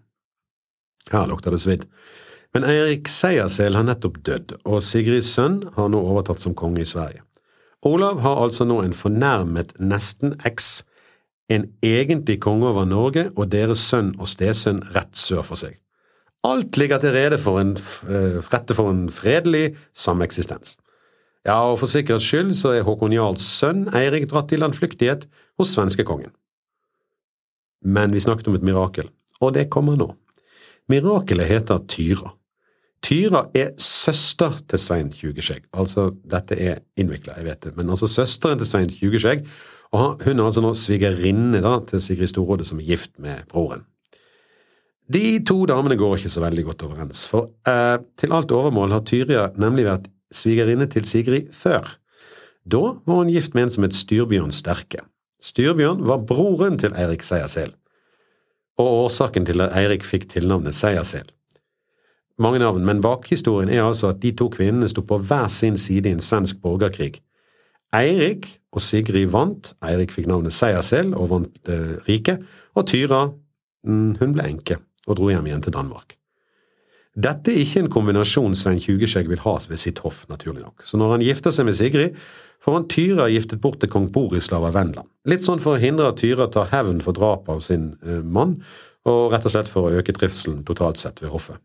Her 1.10 1.28
lukter 1.28 1.54
det 1.54 1.60
svidd. 1.60 1.86
Men 2.54 2.66
Eirik 2.66 3.08
Seiersel 3.08 3.76
har 3.78 3.86
nettopp 3.86 4.18
dødd, 4.26 4.56
og 4.66 4.82
Sigrids 4.82 5.30
sønn 5.36 5.62
har 5.76 5.90
nå 5.92 6.00
overtatt 6.02 6.42
som 6.42 6.56
konge 6.58 6.82
i 6.82 6.88
Sverige. 6.88 7.22
Olav 7.86 8.20
har 8.20 8.42
altså 8.42 8.66
nå 8.68 8.80
en 8.82 8.96
fornærmet 8.96 9.76
nesten-eks, 9.78 10.82
en 11.50 11.68
egentlig 11.82 12.40
konge 12.42 12.68
over 12.68 12.84
Norge 12.86 13.28
og 13.36 13.48
deres 13.52 13.82
sønn 13.82 14.12
og 14.18 14.28
stesønn 14.30 14.82
rett 14.94 15.16
sør 15.18 15.46
for 15.46 15.58
seg. 15.58 15.78
Alt 16.44 16.76
ligger 16.80 16.99
til 16.99 17.12
rede 17.12 17.38
for 17.38 17.61
en, 17.61 17.75
eh, 18.09 18.40
rette 18.52 18.75
for 18.75 18.90
en 18.90 19.09
fredelig 19.12 19.76
sameksistens. 19.92 20.76
Ja, 21.44 21.70
og 21.70 21.78
for 21.78 21.87
sikkerhets 21.87 22.25
skyld 22.25 22.52
så 22.56 22.75
er 22.76 22.85
Håkon 22.85 23.12
Jarls 23.12 23.44
sønn 23.44 23.88
Eirik 23.97 24.28
dratt 24.28 24.49
til 24.49 24.61
landflyktighet 24.61 25.26
hos 25.59 25.73
svenskekongen. 25.76 26.32
Men 27.85 28.12
vi 28.12 28.20
snakket 28.20 28.49
om 28.49 28.54
et 28.54 28.64
mirakel, 28.64 29.09
og 29.40 29.54
det 29.54 29.70
kommer 29.70 29.97
nå. 29.97 30.14
Mirakelet 30.88 31.49
heter 31.49 31.80
Tyra. 31.88 32.35
Tyra 33.02 33.47
er 33.56 33.73
søster 33.80 34.59
til 34.68 34.78
Svein 34.78 35.12
Tjugeskjegg. 35.12 35.64
Altså, 35.73 36.11
dette 36.28 36.59
er 36.61 36.82
innvikla, 37.00 37.38
jeg 37.38 37.49
vet 37.49 37.61
det, 37.64 37.76
men 37.76 37.88
altså 37.88 38.09
søsteren 38.11 38.61
til 38.61 38.68
Svein 38.68 38.92
Tjugeskjegg, 38.92 39.47
og 39.97 40.20
hun 40.25 40.38
er 40.38 40.44
altså 40.44 40.61
nå 40.61 40.75
svigerinne 40.76 41.62
til 41.88 42.02
Sigrid 42.04 42.28
Storråde 42.30 42.68
som 42.68 42.78
er 42.78 42.92
gift 42.92 43.16
med 43.18 43.49
broren. 43.49 43.87
De 45.11 45.40
to 45.43 45.64
damene 45.67 45.97
går 45.99 46.21
ikke 46.21 46.31
så 46.31 46.43
veldig 46.45 46.64
godt 46.69 46.85
overens, 46.87 47.25
for 47.26 47.49
eh, 47.67 47.97
til 48.21 48.35
alt 48.37 48.52
overmål 48.55 48.93
har 48.95 49.02
Tyria 49.09 49.49
nemlig 49.59 49.88
vært 49.88 50.07
svigerinne 50.31 50.87
til 50.90 51.07
Sigrid 51.09 51.49
før. 51.57 51.97
Da 52.62 52.83
var 53.09 53.19
hun 53.19 53.33
gift 53.33 53.57
med 53.57 53.67
en 53.67 53.73
som 53.75 53.87
het 53.87 53.97
Styrbjørn 53.97 54.52
Sterke. 54.55 55.02
Styrbjørn 55.43 56.05
var 56.07 56.23
broren 56.29 56.79
til 56.79 56.95
Eirik 56.95 57.25
Seiersel, 57.26 57.73
og 58.79 58.90
årsaken 59.07 59.49
til 59.49 59.64
at 59.64 59.75
Eirik 59.81 60.07
fikk 60.07 60.29
tilnavnet 60.31 60.76
Seiersel. 60.79 61.26
Mange 62.38 62.61
navn, 62.62 62.85
men 62.87 63.02
bakhistorien 63.02 63.73
er 63.73 63.83
altså 63.88 64.12
at 64.12 64.21
de 64.23 64.31
to 64.37 64.47
kvinnene 64.52 64.88
sto 64.88 65.02
på 65.02 65.19
hver 65.19 65.49
sin 65.50 65.76
side 65.81 66.09
i 66.09 66.14
en 66.14 66.23
svensk 66.23 66.61
borgerkrig. 66.62 67.19
Eirik 67.97 68.47
og 68.71 68.85
Sigrid 68.85 69.33
vant, 69.35 69.73
Eirik 69.83 70.14
fikk 70.14 70.31
navnet 70.31 70.55
Seiersel 70.55 71.11
og 71.19 71.33
vant 71.35 71.73
eh, 71.73 71.99
riket, 72.07 72.47
og 72.79 72.87
Tyra, 72.87 73.25
mm, 73.83 74.14
hun 74.23 74.37
ble 74.38 74.47
enke 74.52 74.79
og 75.09 75.19
dro 75.19 75.30
hjem 75.33 75.49
igjen 75.49 75.64
til 75.64 75.76
Danmark. 75.76 76.16
Dette 77.21 77.50
er 77.50 77.64
ikke 77.64 77.83
en 77.83 77.90
kombinasjon 77.90 78.54
Svein 78.54 78.78
Tjugeskjegg 78.80 79.26
vil 79.30 79.42
ha 79.42 79.57
ved 79.69 79.80
sitt 79.83 79.99
hoff, 80.04 80.23
naturlig 80.30 80.62
nok, 80.62 80.85
så 80.87 81.00
når 81.00 81.16
han 81.16 81.25
gifter 81.26 81.54
seg 81.54 81.66
med 81.66 81.76
Sigrid, 81.78 82.21
får 82.62 82.76
han 82.76 82.87
Tyra 82.92 83.26
giftet 83.33 83.61
bort 83.62 83.80
til 83.83 83.90
kong 83.90 84.11
Borislav 84.14 84.69
av 84.69 84.76
Vendland, 84.76 85.09
litt 85.26 85.42
sånn 85.47 85.62
for 85.62 85.75
å 85.75 85.83
hindre 85.83 86.12
at 86.12 86.21
Tyra 86.23 86.47
tar 86.52 86.71
hevn 86.71 87.00
for 87.02 87.16
drapet 87.16 87.57
av 87.57 87.64
sin 87.64 87.90
eh, 88.07 88.21
mann, 88.23 88.61
og 89.09 89.33
rett 89.33 89.49
og 89.49 89.54
slett 89.54 89.71
for 89.71 89.88
å 89.88 89.97
øke 89.99 90.14
trivselen 90.14 90.61
totalt 90.69 91.00
sett 91.00 91.23
ved 91.25 91.33
hoffet. 91.33 91.59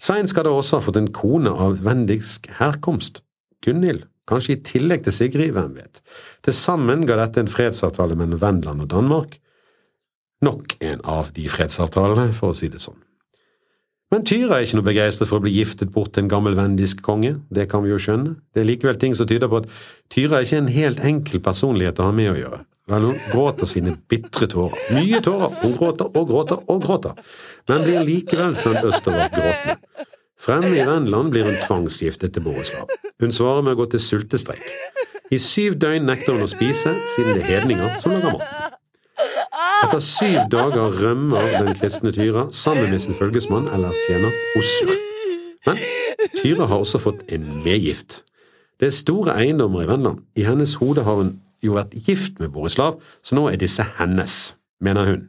Svein 0.00 0.28
skal 0.28 0.48
da 0.48 0.52
også 0.52 0.80
ha 0.80 0.84
fått 0.84 0.98
en 0.98 1.12
kone 1.14 1.52
av 1.54 1.78
vendigsk 1.84 2.50
herkomst, 2.58 3.22
Gunhild, 3.64 4.04
kanskje 4.28 4.56
i 4.56 4.62
tillegg 4.66 5.06
til 5.06 5.14
Sigrid, 5.16 5.54
hvem 5.56 5.78
vet. 5.78 6.02
Til 6.44 6.56
sammen 6.56 7.06
ga 7.08 7.16
dette 7.20 7.40
en 7.40 7.48
fredsavtale 7.48 8.16
mellom 8.18 8.42
Vendland 8.42 8.84
og 8.84 8.90
Danmark, 8.92 9.38
nok 10.44 10.76
en 10.84 11.02
av 11.08 11.32
de 11.36 11.48
fredsavtalene, 11.50 12.30
for 12.36 12.52
å 12.52 12.56
si 12.56 12.70
det 12.72 12.82
sånn. 12.84 13.00
Men 14.12 14.22
Tyra 14.28 14.60
er 14.60 14.66
ikke 14.66 14.78
noe 14.78 14.86
begeistret 14.86 15.26
for 15.26 15.40
å 15.40 15.42
bli 15.42 15.56
giftet 15.56 15.90
bort 15.90 16.12
til 16.14 16.22
en 16.22 16.30
gammel 16.30 16.54
vendisk 16.54 17.00
konge, 17.02 17.32
det 17.50 17.66
kan 17.72 17.82
vi 17.82 17.90
jo 17.90 17.98
skjønne. 17.98 18.36
Det 18.54 18.62
er 18.62 18.68
likevel 18.68 19.00
ting 19.00 19.16
som 19.18 19.26
tyder 19.26 19.50
på 19.50 19.64
at 19.64 19.70
Tyra 20.12 20.38
er 20.38 20.46
ikke 20.46 20.60
en 20.62 20.70
helt 20.70 21.02
enkel 21.02 21.42
personlighet 21.42 21.98
å 21.98 22.06
ha 22.10 22.14
med 22.14 22.30
å 22.30 22.36
gjøre. 22.38 22.60
Vel, 22.92 23.06
hun 23.08 23.20
gråter 23.32 23.66
sine 23.66 23.94
bitre 24.12 24.46
tårer. 24.52 24.76
Mye 24.92 25.18
tårer. 25.24 25.56
Hun 25.62 25.72
gråter 25.78 26.10
og 26.12 26.28
gråter 26.28 26.60
og 26.70 26.84
gråter, 26.84 27.16
men 27.70 27.86
blir 27.86 28.04
likevel 28.04 28.54
sendt 28.58 28.84
østover 28.84 29.32
gråtende. 29.32 29.78
Fremme 30.44 30.74
i 30.76 30.84
Venland 30.84 31.32
blir 31.32 31.48
hun 31.48 31.56
tvangsgiftet 31.64 32.34
til 32.36 32.44
Boreslav. 32.44 32.90
Hun 33.22 33.32
svarer 33.32 33.64
med 33.64 33.74
å 33.74 33.80
gå 33.80 33.88
til 33.94 34.04
sultestreik. 34.04 34.74
I 35.32 35.40
syv 35.40 35.78
døgn 35.80 36.04
nekter 36.04 36.36
hun 36.36 36.44
å 36.44 36.50
spise, 36.50 36.92
siden 37.14 37.32
det 37.32 37.46
er 37.46 37.50
hedninger 37.54 37.96
som 38.02 38.12
lager 38.12 38.36
maten. 38.36 38.63
Etter 39.84 40.00
syv 40.00 40.46
dager 40.48 40.94
rømmer 40.96 41.58
den 41.60 41.74
kristne 41.76 42.08
Tyra 42.14 42.46
sammen 42.56 42.88
med 42.88 43.02
sin 43.04 43.16
følgesmann 43.16 43.66
eller 43.74 43.92
tjener 44.06 44.32
Osur. 44.56 44.94
Men 45.66 45.82
Tyra 46.38 46.68
har 46.70 46.80
også 46.80 47.00
fått 47.02 47.20
en 47.34 47.44
medgift. 47.64 48.22
Det 48.80 48.88
er 48.88 48.96
store 48.96 49.34
eiendommer 49.36 49.84
i 49.84 49.90
Venland. 49.90 50.22
I 50.40 50.46
hennes 50.48 50.78
hode 50.80 51.04
har 51.04 51.20
hun 51.20 51.34
jo 51.64 51.76
vært 51.76 51.92
gift 52.06 52.40
med 52.40 52.54
Borislav, 52.54 52.96
så 53.20 53.36
nå 53.36 53.50
er 53.50 53.60
disse 53.60 53.84
hennes, 53.98 54.54
mener 54.80 55.10
hun. 55.10 55.28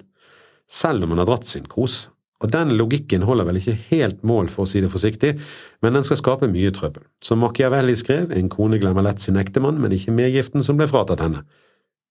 Selv 0.71 1.03
om 1.03 1.11
hun 1.11 1.21
har 1.21 1.27
dratt 1.29 1.51
sin 1.51 1.67
kos. 1.67 2.05
Og 2.43 2.51
den 2.51 2.71
logikken 2.79 3.27
holder 3.27 3.47
vel 3.47 3.59
ikke 3.59 3.75
helt 3.89 4.23
mål, 4.27 4.47
for 4.51 4.63
å 4.63 4.69
si 4.71 4.79
det 4.83 4.91
forsiktig, 4.91 5.35
men 5.83 5.99
den 5.99 6.07
skal 6.07 6.19
skape 6.19 6.51
mye 6.51 6.71
trøbbel. 6.75 7.03
Som 7.23 7.43
Machiavelli 7.43 7.95
skrev, 7.99 8.31
en 8.31 8.51
kone 8.51 8.79
glemmer 8.79 9.03
lett 9.03 9.23
sin 9.23 9.39
ektemann, 9.39 9.79
men 9.83 9.95
ikke 9.95 10.15
medgiften 10.15 10.63
som 10.63 10.79
ble 10.79 10.87
fratatt 10.91 11.23
henne. 11.23 11.43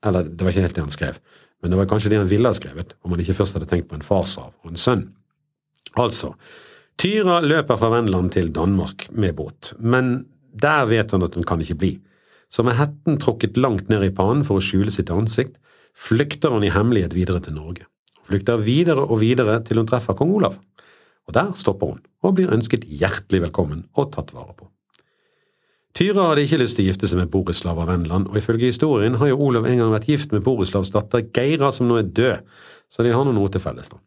Eller, 0.04 0.28
det 0.28 0.44
var 0.44 0.52
ikke 0.52 0.66
helt 0.66 0.76
det 0.76 0.84
han 0.84 0.92
skrev, 0.92 1.18
men 1.62 1.72
det 1.72 1.80
var 1.80 1.88
kanskje 1.88 2.12
det 2.12 2.20
han 2.20 2.28
ville 2.28 2.50
ha 2.50 2.56
skrevet, 2.56 2.92
om 3.02 3.14
han 3.14 3.22
ikke 3.24 3.36
først 3.38 3.56
hadde 3.56 3.68
tenkt 3.70 3.88
på 3.88 3.96
en 3.96 4.04
farsarv 4.04 4.52
og 4.52 4.72
en 4.72 4.80
sønn. 4.80 5.06
Altså, 6.00 6.34
Tyra 7.00 7.40
løper 7.42 7.78
fra 7.78 7.90
Vennland 7.90 8.30
til 8.36 8.52
Danmark 8.54 9.08
med 9.10 9.34
båt, 9.38 9.72
men 9.78 10.26
der 10.54 10.86
vet 10.86 11.10
hun 11.14 11.24
at 11.26 11.34
hun 11.34 11.46
kan 11.46 11.62
ikke 11.62 11.78
bli. 11.80 11.92
Så 12.50 12.62
med 12.62 12.76
hetten 12.78 13.18
trukket 13.18 13.58
langt 13.58 13.88
ned 13.90 14.04
i 14.06 14.12
pannen 14.14 14.44
for 14.46 14.60
å 14.60 14.62
skjule 14.62 14.92
sitt 14.94 15.10
ansikt, 15.10 15.58
flykter 15.94 16.54
hun 16.54 16.66
i 16.66 16.72
hemmelighet 16.74 17.14
videre 17.16 17.42
til 17.42 17.56
Norge. 17.56 17.88
Hun 18.20 18.28
flykter 18.30 18.60
videre 18.62 19.08
og 19.08 19.18
videre 19.22 19.58
til 19.66 19.80
hun 19.80 19.90
treffer 19.90 20.16
kong 20.18 20.36
Olav. 20.36 20.60
Og 21.24 21.34
der 21.34 21.50
stopper 21.58 21.94
hun, 21.94 22.04
og 22.22 22.36
blir 22.36 22.52
ønsket 22.54 22.86
hjertelig 22.86 23.46
velkommen 23.48 23.86
og 23.96 24.12
tatt 24.14 24.34
vare 24.36 24.54
på. 24.54 24.68
Tyra 25.94 26.24
hadde 26.26 26.42
ikke 26.42 26.58
lyst 26.58 26.74
til 26.74 26.88
å 26.88 26.90
gifte 26.90 27.06
seg 27.06 27.20
med 27.20 27.30
Borislav 27.30 27.78
av 27.78 27.86
Venland, 27.92 28.26
og 28.26 28.38
ifølge 28.40 28.66
historien 28.66 29.14
har 29.20 29.30
jo 29.30 29.38
Olav 29.46 29.68
en 29.70 29.78
gang 29.78 29.92
vært 29.92 30.08
gift 30.10 30.32
med 30.34 30.42
Borislavs 30.42 30.90
datter 30.94 31.22
Geira, 31.28 31.70
som 31.70 31.86
nå 31.86 32.00
er 32.00 32.08
død, 32.10 32.56
så 32.90 33.06
de 33.06 33.12
har 33.14 33.28
noe 33.28 33.52
til 33.52 33.62
felles. 33.62 33.92
da. 33.92 34.00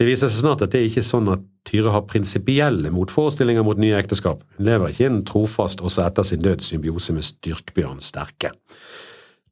Det 0.00 0.06
viser 0.08 0.30
seg 0.32 0.42
snart 0.42 0.62
at 0.64 0.72
det 0.72 0.80
er 0.80 0.88
ikke 0.88 1.04
sånn 1.06 1.28
at 1.30 1.42
Tyra 1.68 1.92
har 1.94 2.06
prinsipielle 2.08 2.90
motforestillinger 2.92 3.64
mot 3.66 3.78
nye 3.80 3.98
ekteskap. 4.00 4.40
Hun 4.56 4.66
lever 4.66 4.90
ikke 4.90 5.06
en 5.06 5.20
trofast 5.28 5.84
også 5.84 6.02
etter 6.08 6.26
sin 6.26 6.42
død 6.42 6.64
symbiose 6.64 7.14
med 7.14 7.26
Styrkbjørn 7.28 8.02
Sterke. 8.04 8.50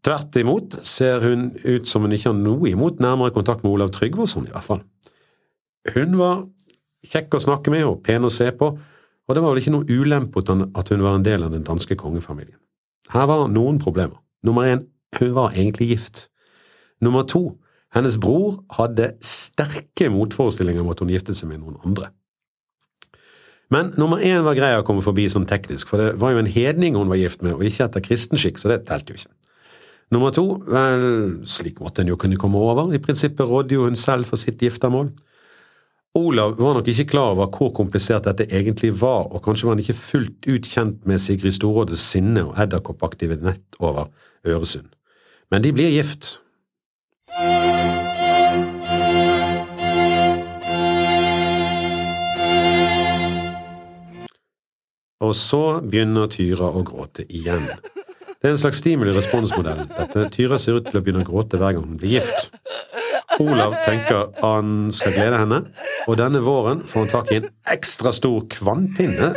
Tvert 0.03 0.37
imot 0.41 0.81
ser 0.89 1.23
hun 1.23 1.53
ut 1.63 1.87
som 1.87 2.03
hun 2.03 2.17
ikke 2.17 2.33
har 2.33 2.41
noe 2.41 2.73
imot 2.73 2.99
nærmere 3.01 3.35
kontakt 3.37 3.63
med 3.63 3.71
Olav 3.77 3.93
Tryggvason, 3.95 4.49
i 4.49 4.55
hvert 4.55 4.67
fall. 4.67 4.83
Hun 5.95 6.19
var 6.19 6.43
kjekk 7.07 7.37
å 7.39 7.43
snakke 7.45 7.71
med 7.75 7.87
og 7.87 8.03
pen 8.07 8.27
å 8.27 8.33
se 8.33 8.49
på, 8.57 8.73
og 9.33 9.37
det 9.39 9.41
var 9.41 9.55
vel 9.55 9.63
ikke 9.63 9.73
noe 9.73 9.89
ulempe 9.89 10.43
at 10.45 10.91
hun 10.93 11.01
var 11.01 11.15
en 11.17 11.25
del 11.25 11.47
av 11.47 11.55
den 11.55 11.63
danske 11.65 11.97
kongefamilien. 11.97 12.59
Her 13.15 13.25
var 13.31 13.47
noen 13.49 13.79
problemer. 13.81 14.19
Nummer 14.45 14.67
én, 14.69 14.83
hun 15.17 15.31
var 15.33 15.55
egentlig 15.57 15.89
gift. 15.95 16.27
Nummer 17.01 17.25
to, 17.25 17.57
hennes 17.97 18.19
bror 18.21 18.59
hadde 18.77 19.15
sterke 19.25 20.11
motforestillinger 20.13 20.85
mot 20.85 20.99
at 20.99 21.01
hun 21.01 21.15
giftet 21.15 21.39
seg 21.39 21.49
med 21.49 21.63
noen 21.63 21.81
andre. 21.81 22.11
Men 23.73 23.95
nummer 23.97 24.21
én 24.21 24.45
var 24.45 24.59
grei 24.59 24.75
å 24.77 24.85
komme 24.85 25.01
forbi 25.01 25.25
sånn 25.33 25.49
teknisk, 25.49 25.89
for 25.89 25.97
det 25.97 26.21
var 26.21 26.35
jo 26.35 26.43
en 26.43 26.53
hedning 26.53 27.01
hun 27.01 27.09
var 27.09 27.23
gift 27.23 27.41
med, 27.41 27.57
og 27.57 27.65
ikke 27.65 27.87
etter 27.87 28.05
kristenskikk, 28.05 28.61
så 28.61 28.69
det 28.69 28.83
telte 28.91 29.15
jo 29.15 29.23
ikke. 29.23 29.33
Nummer 30.13 30.35
to, 30.37 30.45
vel, 30.69 31.07
slik 31.49 31.81
måtte 31.81 32.05
hun 32.05 32.13
jo 32.13 32.21
kunne 32.21 32.37
komme 32.37 32.61
over, 32.61 32.93
i 32.93 33.01
prinsippet 33.01 33.49
rådde 33.49 33.79
jo 33.79 33.89
hun 33.89 33.97
selv 33.97 34.29
for 34.29 34.37
sitt 34.37 34.61
giftermål. 34.61 35.09
Olav 36.15 36.59
var 36.61 36.75
nok 36.75 36.89
ikke 36.89 37.07
klar 37.09 37.31
over 37.33 37.47
hvor 37.49 37.71
komplisert 37.73 38.27
dette 38.27 38.45
egentlig 38.53 38.91
var, 39.01 39.31
og 39.33 39.41
kanskje 39.45 39.67
var 39.67 39.73
han 39.73 39.81
ikke 39.81 39.97
fullt 39.97 40.45
ut 40.45 40.67
kjent 40.69 41.07
med 41.09 41.19
Sigrid 41.19 41.55
Storådes 41.57 42.05
sinne 42.05 42.43
og 42.51 42.59
edderkoppaktive 42.61 43.39
nett 43.41 43.79
over 43.81 44.11
Øresund. 44.45 44.91
Men 45.51 45.65
de 45.65 45.73
blir 45.73 45.89
gift. 45.89 46.37
Og 55.23 55.33
så 55.39 55.81
begynner 55.81 56.29
Tyra 56.29 56.69
å 56.69 56.85
gråte 56.85 57.25
igjen. 57.33 57.71
Det 58.43 58.51
er 58.51 58.53
en 58.53 58.61
slags 58.61 58.83
stimuli-responsmodell. 58.85 59.87
Dette 59.97 60.29
Tyra 60.35 60.61
ser 60.61 60.83
ut 60.83 60.91
til 60.91 61.01
å 61.01 61.05
begynne 61.07 61.25
å 61.25 61.31
gråte 61.31 61.57
hver 61.57 61.79
gang 61.79 61.89
hun 61.89 61.97
blir 61.97 62.19
gift. 62.19 62.51
Olav 63.41 63.79
tenker 63.87 64.29
han 64.43 64.91
skal 64.93 65.15
glede 65.17 65.39
henne, 65.41 65.63
og 66.07 66.19
denne 66.21 66.43
våren 66.45 66.83
får 66.89 67.07
han 67.07 67.13
tak 67.13 67.33
i 67.33 67.41
en 67.41 67.49
ekstra 67.73 68.13
stor 68.13 68.45
kvannpinne 68.53 69.33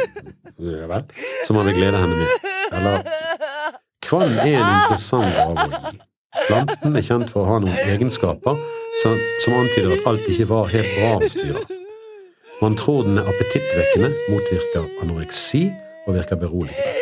ja 0.59 0.87
vel, 0.87 1.03
som 1.47 1.55
han 1.55 1.65
vil 1.65 1.75
glede 1.75 1.97
henne 1.97 2.15
med. 2.15 2.27
Eller 2.73 3.01
Kvann 4.05 4.31
er 4.39 4.59
en 4.59 4.73
interessant 4.81 5.35
gave. 5.35 5.95
Planten 6.47 6.95
er 6.95 7.05
kjent 7.05 7.31
for 7.31 7.43
å 7.43 7.49
ha 7.49 7.61
noen 7.63 7.79
egenskaper 7.89 8.59
som, 9.01 9.15
som 9.43 9.55
antyder 9.57 9.95
at 9.95 10.07
alt 10.09 10.27
ikke 10.29 10.47
var 10.51 10.69
helt 10.71 10.91
bra 10.97 11.15
hos 11.23 11.37
dyra. 11.39 11.63
Man 12.61 12.77
tror 12.79 13.03
den 13.03 13.19
er 13.19 13.27
appetittvekkende, 13.27 14.11
motvirker 14.31 14.85
anoreksi 15.03 15.65
og 16.05 16.15
virker 16.15 16.39
beroligende. 16.39 16.93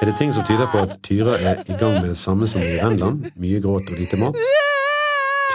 er 0.00 0.06
det 0.06 0.16
ting 0.18 0.32
som 0.32 0.44
tyder 0.48 0.68
på 0.72 0.78
at 0.84 0.96
Tyra 1.02 1.36
er 1.40 1.60
i 1.66 1.76
gang 1.76 1.98
med 2.00 2.08
det 2.12 2.18
samme 2.18 2.46
som 2.46 2.60
i 2.62 2.76
Renland? 2.78 3.26
mye 3.36 3.60
gråt 3.60 3.90
og 3.90 3.98
lite 3.98 4.16
mat. 4.20 4.36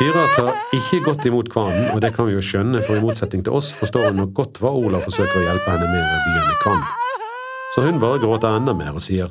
Tyra 0.02 0.24
tar 0.34 0.56
ikke 0.74 0.98
godt 1.06 1.26
imot 1.30 1.50
kvanen, 1.54 1.92
og 1.94 2.00
det 2.02 2.10
kan 2.16 2.26
vi 2.26 2.34
jo 2.34 2.42
skjønne, 2.42 2.80
for 2.82 2.98
i 2.98 3.02
motsetning 3.04 3.44
til 3.46 3.54
oss 3.54 3.68
forstår 3.78 4.08
hun 4.08 4.18
nok 4.18 4.32
godt 4.40 4.58
hva 4.58 4.72
Olav 4.74 5.04
forsøker 5.06 5.38
å 5.38 5.44
hjelpe 5.44 5.76
henne 5.76 5.90
med 5.92 6.02
å 6.02 6.32
henne 6.40 6.56
Cannes. 6.64 7.20
Så 7.76 7.84
hun 7.86 8.00
bare 8.02 8.18
gråter 8.24 8.58
enda 8.58 8.74
mer 8.74 8.98
og 8.98 9.06
sier 9.06 9.30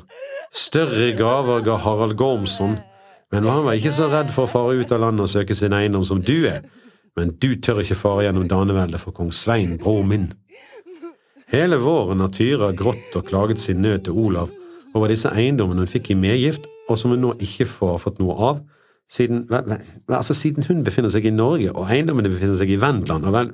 større 0.55 1.09
gaver 1.19 1.59
ga 1.67 1.75
Harald 1.75 2.15
Gormsson, 2.15 2.77
men 3.35 3.51
han 3.51 3.67
var 3.67 3.75
ikke 3.75 3.91
så 3.99 4.07
redd 4.13 4.31
for 4.31 4.47
å 4.47 4.53
fare 4.53 4.79
ut 4.79 4.95
av 4.95 5.03
landet 5.03 5.27
og 5.27 5.33
søke 5.33 5.59
sin 5.59 5.75
eiendom 5.75 6.07
som 6.07 6.23
du 6.23 6.37
er, 6.47 6.63
men 7.19 7.35
du 7.43 7.49
tør 7.59 7.83
ikke 7.83 7.99
fare 8.05 8.29
gjennom 8.29 8.47
daneveldet 8.47 9.03
for 9.03 9.11
kong 9.11 9.35
Svein, 9.35 9.75
bror 9.75 10.07
min. 10.07 10.29
Hele 11.51 11.83
våren 11.83 12.23
har 12.23 12.31
Tyra 12.31 12.71
grått 12.71 13.19
og 13.19 13.27
klaget 13.27 13.59
sin 13.59 13.83
nød 13.83 14.07
til 14.07 14.15
Olav 14.15 14.55
over 14.95 15.11
disse 15.11 15.35
eiendommene 15.35 15.83
hun 15.83 15.95
fikk 15.99 16.13
i 16.15 16.21
medgift, 16.23 16.71
og 16.87 16.95
som 16.95 17.11
hun 17.11 17.27
nå 17.27 17.39
ikke 17.43 17.67
får 17.67 18.05
fått 18.07 18.23
noe 18.23 18.39
av, 18.39 18.69
siden, 19.11 19.43
altså 19.51 20.35
siden 20.37 20.65
hun 20.69 20.85
befinner 20.87 21.11
seg 21.11 21.25
i 21.27 21.33
Norge, 21.35 21.73
og 21.75 21.89
eiendommene 21.91 22.31
befinner 22.31 22.55
seg 22.59 22.71
i 22.71 22.79
Vendland. 22.79 23.27
vel, 23.27 23.51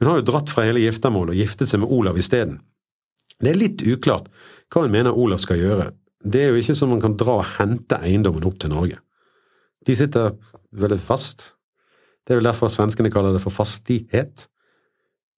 hun 0.00 0.08
har 0.08 0.20
jo 0.20 0.26
dratt 0.30 0.52
fra 0.52 0.64
hele 0.64 0.82
giftermålet 0.86 1.34
og 1.34 1.42
giftet 1.42 1.68
seg 1.68 1.82
med 1.82 1.92
Olav 1.92 2.18
isteden. 2.20 2.60
Det 3.40 3.52
er 3.52 3.60
litt 3.60 3.84
uklart 3.84 4.28
hva 4.72 4.84
hun 4.86 4.94
mener 4.94 5.16
Olav 5.16 5.40
skal 5.42 5.60
gjøre. 5.60 5.90
Det 6.20 6.42
er 6.44 6.52
jo 6.52 6.60
ikke 6.60 6.76
som 6.76 6.92
man 6.92 7.00
kan 7.02 7.16
dra 7.20 7.40
og 7.40 7.48
hente 7.58 7.98
eiendommen 8.00 8.44
opp 8.48 8.58
til 8.60 8.72
Norge. 8.72 9.00
De 9.86 9.96
sitter 9.96 10.34
veldig 10.76 11.00
fast. 11.00 11.54
Det 12.24 12.34
er 12.34 12.40
vel 12.40 12.48
derfor 12.48 12.72
svenskene 12.72 13.12
kaller 13.12 13.34
det 13.36 13.42
for 13.42 13.52
fastighet. 13.52 14.46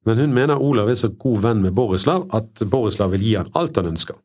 Men 0.06 0.18
hun 0.18 0.34
mener 0.34 0.62
Olav 0.62 0.90
er 0.90 0.98
så 0.98 1.12
god 1.14 1.42
venn 1.44 1.62
med 1.62 1.74
Borislav 1.78 2.26
at 2.34 2.62
Borislav 2.70 3.14
vil 3.14 3.22
gi 3.22 3.36
han 3.38 3.50
alt 3.58 3.78
han 3.78 3.92
ønsker, 3.92 4.16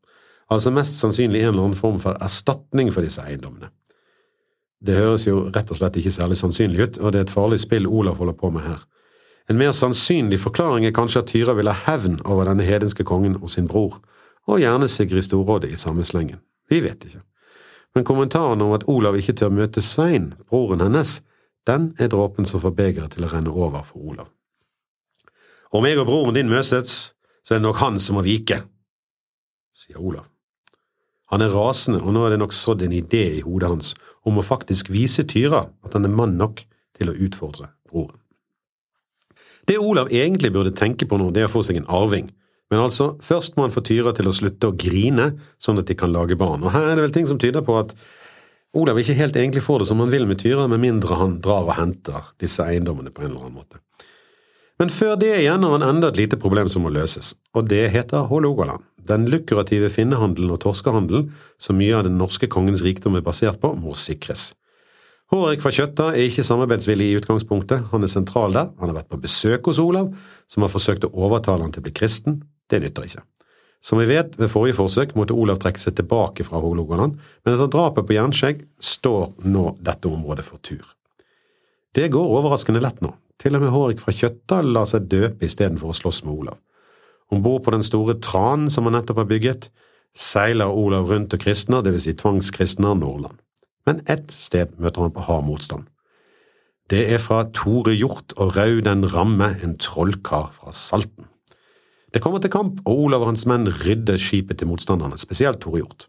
altså 0.50 0.74
mest 0.74 0.98
sannsynlig 0.98 1.44
en 1.44 1.52
eller 1.52 1.68
annen 1.68 1.78
form 1.78 2.00
for 2.02 2.18
erstatning 2.24 2.90
for 2.94 3.06
disse 3.06 3.22
eiendommene. 3.22 3.70
Det 4.80 4.96
høres 4.96 5.26
jo 5.26 5.48
rett 5.50 5.72
og 5.74 5.80
slett 5.80 5.98
ikke 5.98 6.14
særlig 6.14 6.38
sannsynlig 6.38 6.84
ut, 6.84 7.00
og 7.02 7.14
det 7.14 7.20
er 7.20 7.26
et 7.26 7.34
farlig 7.34 7.60
spill 7.64 7.88
Olav 7.88 8.20
holder 8.22 8.38
på 8.38 8.52
med 8.54 8.68
her. 8.68 8.84
En 9.50 9.58
mer 9.58 9.72
sannsynlig 9.72 10.40
forklaring 10.40 10.86
er 10.86 10.94
kanskje 10.94 11.24
at 11.24 11.32
Tyra 11.32 11.56
vil 11.58 11.72
ha 11.72 11.76
hevn 11.88 12.20
over 12.26 12.46
denne 12.50 12.68
hedenske 12.68 13.06
kongen 13.08 13.40
og 13.42 13.50
sin 13.50 13.68
bror, 13.68 13.98
og 14.48 14.62
gjerne 14.62 14.88
Sigrid 14.88 15.26
Storråde 15.26 15.72
i 15.72 15.80
samme 15.80 16.04
slengen. 16.04 16.40
Vi 16.70 16.82
vet 16.84 17.06
ikke. 17.08 17.24
Men 17.96 18.06
kommentaren 18.06 18.62
om 18.62 18.76
at 18.76 18.86
Olav 18.88 19.16
ikke 19.18 19.34
tør 19.34 19.50
møte 19.50 19.82
Svein, 19.82 20.34
broren 20.50 20.84
hennes, 20.84 21.22
den 21.68 21.94
er 22.00 22.12
dråpen 22.12 22.46
som 22.46 22.62
får 22.62 22.76
begeret 22.78 23.16
til 23.16 23.26
å 23.26 23.32
renne 23.32 23.52
over 23.52 23.84
for 23.88 24.12
Olav. 24.12 24.30
Om 25.72 25.86
jeg 25.88 26.00
og 26.00 26.08
broren 26.08 26.36
din 26.36 26.52
møtes, 26.52 27.14
så 27.44 27.56
er 27.56 27.60
det 27.60 27.66
nok 27.66 27.82
han 27.82 28.00
som 28.00 28.20
må 28.20 28.24
vike, 28.28 28.62
sier 29.76 30.00
Olav. 30.00 30.28
Han 31.34 31.44
er 31.44 31.52
rasende, 31.52 32.00
og 32.00 32.14
nå 32.16 32.24
er 32.24 32.34
det 32.34 32.42
nok 32.42 32.56
sådd 32.56 32.86
en 32.86 32.96
idé 32.96 33.26
i 33.38 33.44
hodet 33.44 33.72
hans 33.72 33.94
om 34.28 34.40
å 34.40 34.46
faktisk 34.46 34.92
vise 34.94 35.26
Tyra 35.28 35.66
at 35.68 35.98
han 35.98 36.08
er 36.08 36.14
mann 36.14 36.38
nok 36.40 36.64
til 36.98 37.12
å 37.12 37.18
utfordre 37.28 37.74
broren. 37.90 38.16
Det 39.68 39.76
Olav 39.84 40.08
egentlig 40.16 40.54
burde 40.56 40.72
tenke 40.72 41.08
på 41.08 41.20
nå, 41.20 41.28
det 41.36 41.44
er 41.44 41.50
å 41.50 41.52
få 41.52 41.66
seg 41.68 41.82
en 41.82 41.90
arving, 41.92 42.30
men 42.72 42.84
altså, 42.84 43.14
først 43.24 43.56
må 43.56 43.66
han 43.66 43.74
få 43.76 43.84
Tyra 43.88 44.14
til 44.16 44.28
å 44.28 44.36
slutte 44.36 44.72
å 44.72 44.76
grine, 44.76 45.34
sånn 45.60 45.80
at 45.80 45.88
de 45.88 45.96
kan 46.00 46.12
lage 46.12 46.36
barn. 46.40 46.64
Og 46.64 46.74
her 46.74 46.90
er 46.90 46.96
det 46.98 47.06
vel 47.06 47.16
ting 47.16 47.28
som 47.28 47.40
tyder 47.40 47.64
på 47.64 47.76
at 47.80 47.94
Olav 48.78 49.00
ikke 49.00 49.16
helt 49.16 49.38
egentlig 49.40 49.64
får 49.64 49.82
det 49.82 49.90
som 49.90 50.02
han 50.04 50.12
vil 50.12 50.28
med 50.28 50.42
Tyra, 50.42 50.68
med 50.68 50.84
mindre 50.84 51.20
han 51.20 51.38
drar 51.44 51.68
og 51.68 51.78
henter 51.80 52.32
disse 52.42 52.66
eiendommene 52.68 53.14
på 53.16 53.24
en 53.24 53.32
eller 53.32 53.48
annen 53.48 53.60
måte. 53.60 53.80
Men 54.78 54.92
før 54.94 55.16
det 55.18 55.32
igjen 55.40 55.64
har 55.66 55.74
han 55.78 55.86
enda 55.88 56.12
et 56.12 56.20
lite 56.20 56.38
problem 56.40 56.68
som 56.70 56.84
må 56.86 56.92
løses, 56.94 57.34
og 57.56 57.70
det 57.72 57.88
heter 57.96 58.28
Hålogaland. 58.30 58.84
Den 59.08 59.28
lukrative 59.32 59.90
finnehandelen 59.94 60.52
og 60.52 60.62
torskehandelen, 60.66 61.30
som 61.62 61.78
mye 61.80 61.96
av 61.96 62.06
den 62.08 62.18
norske 62.20 62.50
kongens 62.52 62.84
rikdom 62.86 63.16
er 63.20 63.26
basert 63.26 63.62
på, 63.62 63.72
må 63.80 63.96
sikres. 63.96 64.52
Hårek 65.32 65.60
fra 65.60 65.74
Kjøtta 65.76 66.12
er 66.16 66.30
ikke 66.30 66.46
samarbeidsvillig 66.48 67.10
i 67.12 67.16
utgangspunktet, 67.20 67.90
han 67.92 68.04
er 68.04 68.12
sentral 68.12 68.54
der, 68.56 68.70
han 68.80 68.92
har 68.92 69.02
vært 69.02 69.10
på 69.12 69.20
besøk 69.24 69.68
hos 69.68 69.82
Olav, 69.84 70.14
som 70.48 70.64
har 70.64 70.72
forsøkt 70.72 71.04
å 71.04 71.12
overtale 71.26 71.66
han 71.66 71.74
til 71.76 71.84
å 71.84 71.88
bli 71.88 71.96
kristen, 71.96 72.40
det 72.72 72.80
nytter 72.84 73.10
ikke. 73.10 73.24
Som 73.84 74.00
vi 74.02 74.08
vet, 74.10 74.38
ved 74.40 74.52
forrige 74.52 74.78
forsøk 74.80 75.14
måtte 75.20 75.36
Olav 75.36 75.60
trekke 75.62 75.82
seg 75.82 75.98
tilbake 76.00 76.46
fra 76.48 76.62
Hålogaland, 76.64 77.18
men 77.44 77.54
etter 77.54 77.70
drapet 77.72 78.08
på 78.08 78.16
Jernskjegg 78.16 78.64
står 78.80 79.36
nå 79.52 79.70
dette 79.84 80.10
området 80.10 80.48
for 80.48 80.64
tur. 80.64 80.86
Det 81.96 82.08
går 82.14 82.34
overraskende 82.40 82.82
lett 82.84 83.04
nå. 83.04 83.12
Til 83.38 83.56
og 83.58 83.64
med 83.64 83.74
Hårek 83.74 84.00
fra 84.02 84.16
Kjøtta 84.16 84.64
lar 84.66 84.88
seg 84.90 85.12
døpe 85.12 85.46
istedenfor 85.46 85.92
å 85.92 85.98
slåss 85.98 86.24
med 86.26 86.34
Olav. 86.34 86.58
Om 87.32 87.44
bord 87.44 87.66
på 87.66 87.74
den 87.76 87.84
store 87.84 88.16
tranen 88.24 88.72
som 88.72 88.88
han 88.88 88.96
nettopp 88.98 89.24
har 89.24 89.30
bygget, 89.30 89.70
seiler 90.16 90.72
Olav 90.72 91.10
rundt 91.12 91.36
og 91.36 91.44
kristner, 91.44 91.84
vil 91.84 92.02
si 92.02 92.16
tvangskristner, 92.18 92.96
Nordland. 92.96 93.38
Men 93.88 94.02
ett 94.08 94.32
sted 94.32 94.76
møter 94.80 95.06
han 95.06 95.16
på 95.16 95.26
hard 95.28 95.46
motstand. 95.48 95.88
Det 96.88 97.04
er 97.12 97.20
fra 97.20 97.42
Tore 97.52 97.92
Hjort 97.96 98.32
og 98.40 98.56
Rau 98.56 98.80
den 98.84 99.04
Ramme, 99.12 99.50
en 99.64 99.76
trollkar 99.80 100.54
fra 100.56 100.72
Salten. 100.72 101.28
Det 102.14 102.22
kommer 102.24 102.40
til 102.40 102.52
kamp, 102.52 102.80
og 102.88 103.04
Olav 103.08 103.26
og 103.26 103.34
hans 103.34 103.44
menn 103.50 103.68
rydder 103.68 104.16
skipet 104.20 104.62
til 104.62 104.70
motstanderne, 104.72 105.20
spesielt 105.20 105.60
Tore 105.64 105.82
Hjort. 105.84 106.08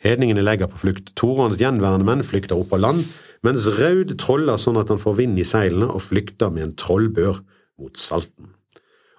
Hedningene 0.00 0.44
legger 0.44 0.68
på 0.68 0.80
flukt. 0.80 1.12
Tore 1.16 1.42
og 1.42 1.50
hans 1.50 1.60
gjenværende 1.60 2.08
menn 2.08 2.24
flykter 2.24 2.56
opp 2.56 2.72
på 2.72 2.80
land, 2.80 3.04
mens 3.44 3.68
Raud 3.76 4.16
troller 4.20 4.60
sånn 4.60 4.80
at 4.80 4.88
han 4.92 5.00
får 5.00 5.18
vind 5.20 5.40
i 5.40 5.46
seilene 5.48 5.90
og 5.92 6.02
flykter 6.04 6.52
med 6.52 6.70
en 6.70 6.76
trollbør 6.80 7.42
mot 7.80 8.00
Salten. 8.00 8.53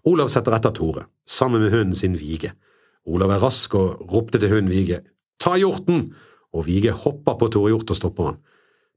Olav 0.06 0.30
setter 0.30 0.54
etter 0.54 0.74
Tore, 0.76 1.08
sammen 1.26 1.64
med 1.64 1.74
hunden 1.74 1.98
sin 1.98 2.18
Vige. 2.20 2.54
Olav 3.06 3.32
er 3.34 3.42
rask 3.42 3.74
og 3.78 4.04
ropte 4.12 4.42
til 4.42 4.54
hunden 4.54 4.72
Vige, 4.74 5.02
ta 5.42 5.56
hjorten! 5.58 6.12
Og 6.56 6.68
Vige 6.70 6.94
hopper 6.96 7.36
på 7.36 7.50
Tore 7.52 7.74
Hjort 7.74 7.90
og 7.92 7.98
stopper 8.00 8.30
han. 8.30 8.38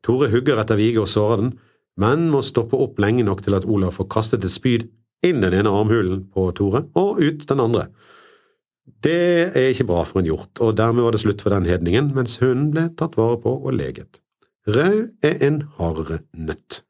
Tore 0.05 0.29
hugger 0.31 0.61
etter 0.63 0.79
Vige 0.79 1.01
og 1.03 1.09
sårer 1.11 1.41
den, 1.41 1.57
men 1.99 2.29
må 2.31 2.45
stoppe 2.47 2.79
opp 2.79 3.01
lenge 3.03 3.25
nok 3.27 3.43
til 3.43 3.57
at 3.59 3.67
Olav 3.67 3.97
får 3.97 4.07
kastet 4.15 4.47
et 4.47 4.55
spyd 4.55 4.87
inn 5.27 5.43
den 5.43 5.57
ene 5.59 5.73
armhulen 5.75 6.23
på 6.31 6.47
Tore 6.55 6.85
og 6.99 7.19
ut 7.19 7.49
den 7.51 7.65
andre. 7.65 7.89
Det 9.03 9.51
er 9.57 9.73
ikke 9.73 9.89
bra 9.91 10.05
for 10.07 10.21
en 10.21 10.29
hjort, 10.29 10.53
og 10.65 10.77
dermed 10.79 11.05
var 11.05 11.15
det 11.15 11.23
slutt 11.25 11.43
for 11.45 11.53
den 11.53 11.67
hedningen, 11.69 12.13
mens 12.17 12.39
hunden 12.43 12.71
ble 12.73 12.89
tatt 12.99 13.19
vare 13.19 13.41
på 13.43 13.53
og 13.59 13.75
leget. 13.77 14.21
Rød 14.69 15.25
er 15.25 15.43
en 15.45 15.63
hardere 15.79 16.23
nøtt. 16.37 16.83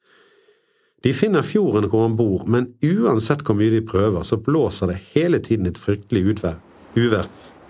De 1.04 1.12
finner 1.14 1.46
fjorden 1.46 1.86
hvor 1.90 2.02
han 2.06 2.16
bor, 2.18 2.42
men 2.50 2.72
uansett 2.82 3.44
hvor 3.46 3.54
mye 3.58 3.70
de 3.70 3.84
prøver, 3.86 4.24
så 4.26 4.36
blåser 4.36 4.90
det 4.90 4.98
hele 5.12 5.38
tiden 5.38 5.68
et 5.70 5.78
fryktelig 5.78 6.24
utvær, 6.32 6.58
uvær 6.98 7.28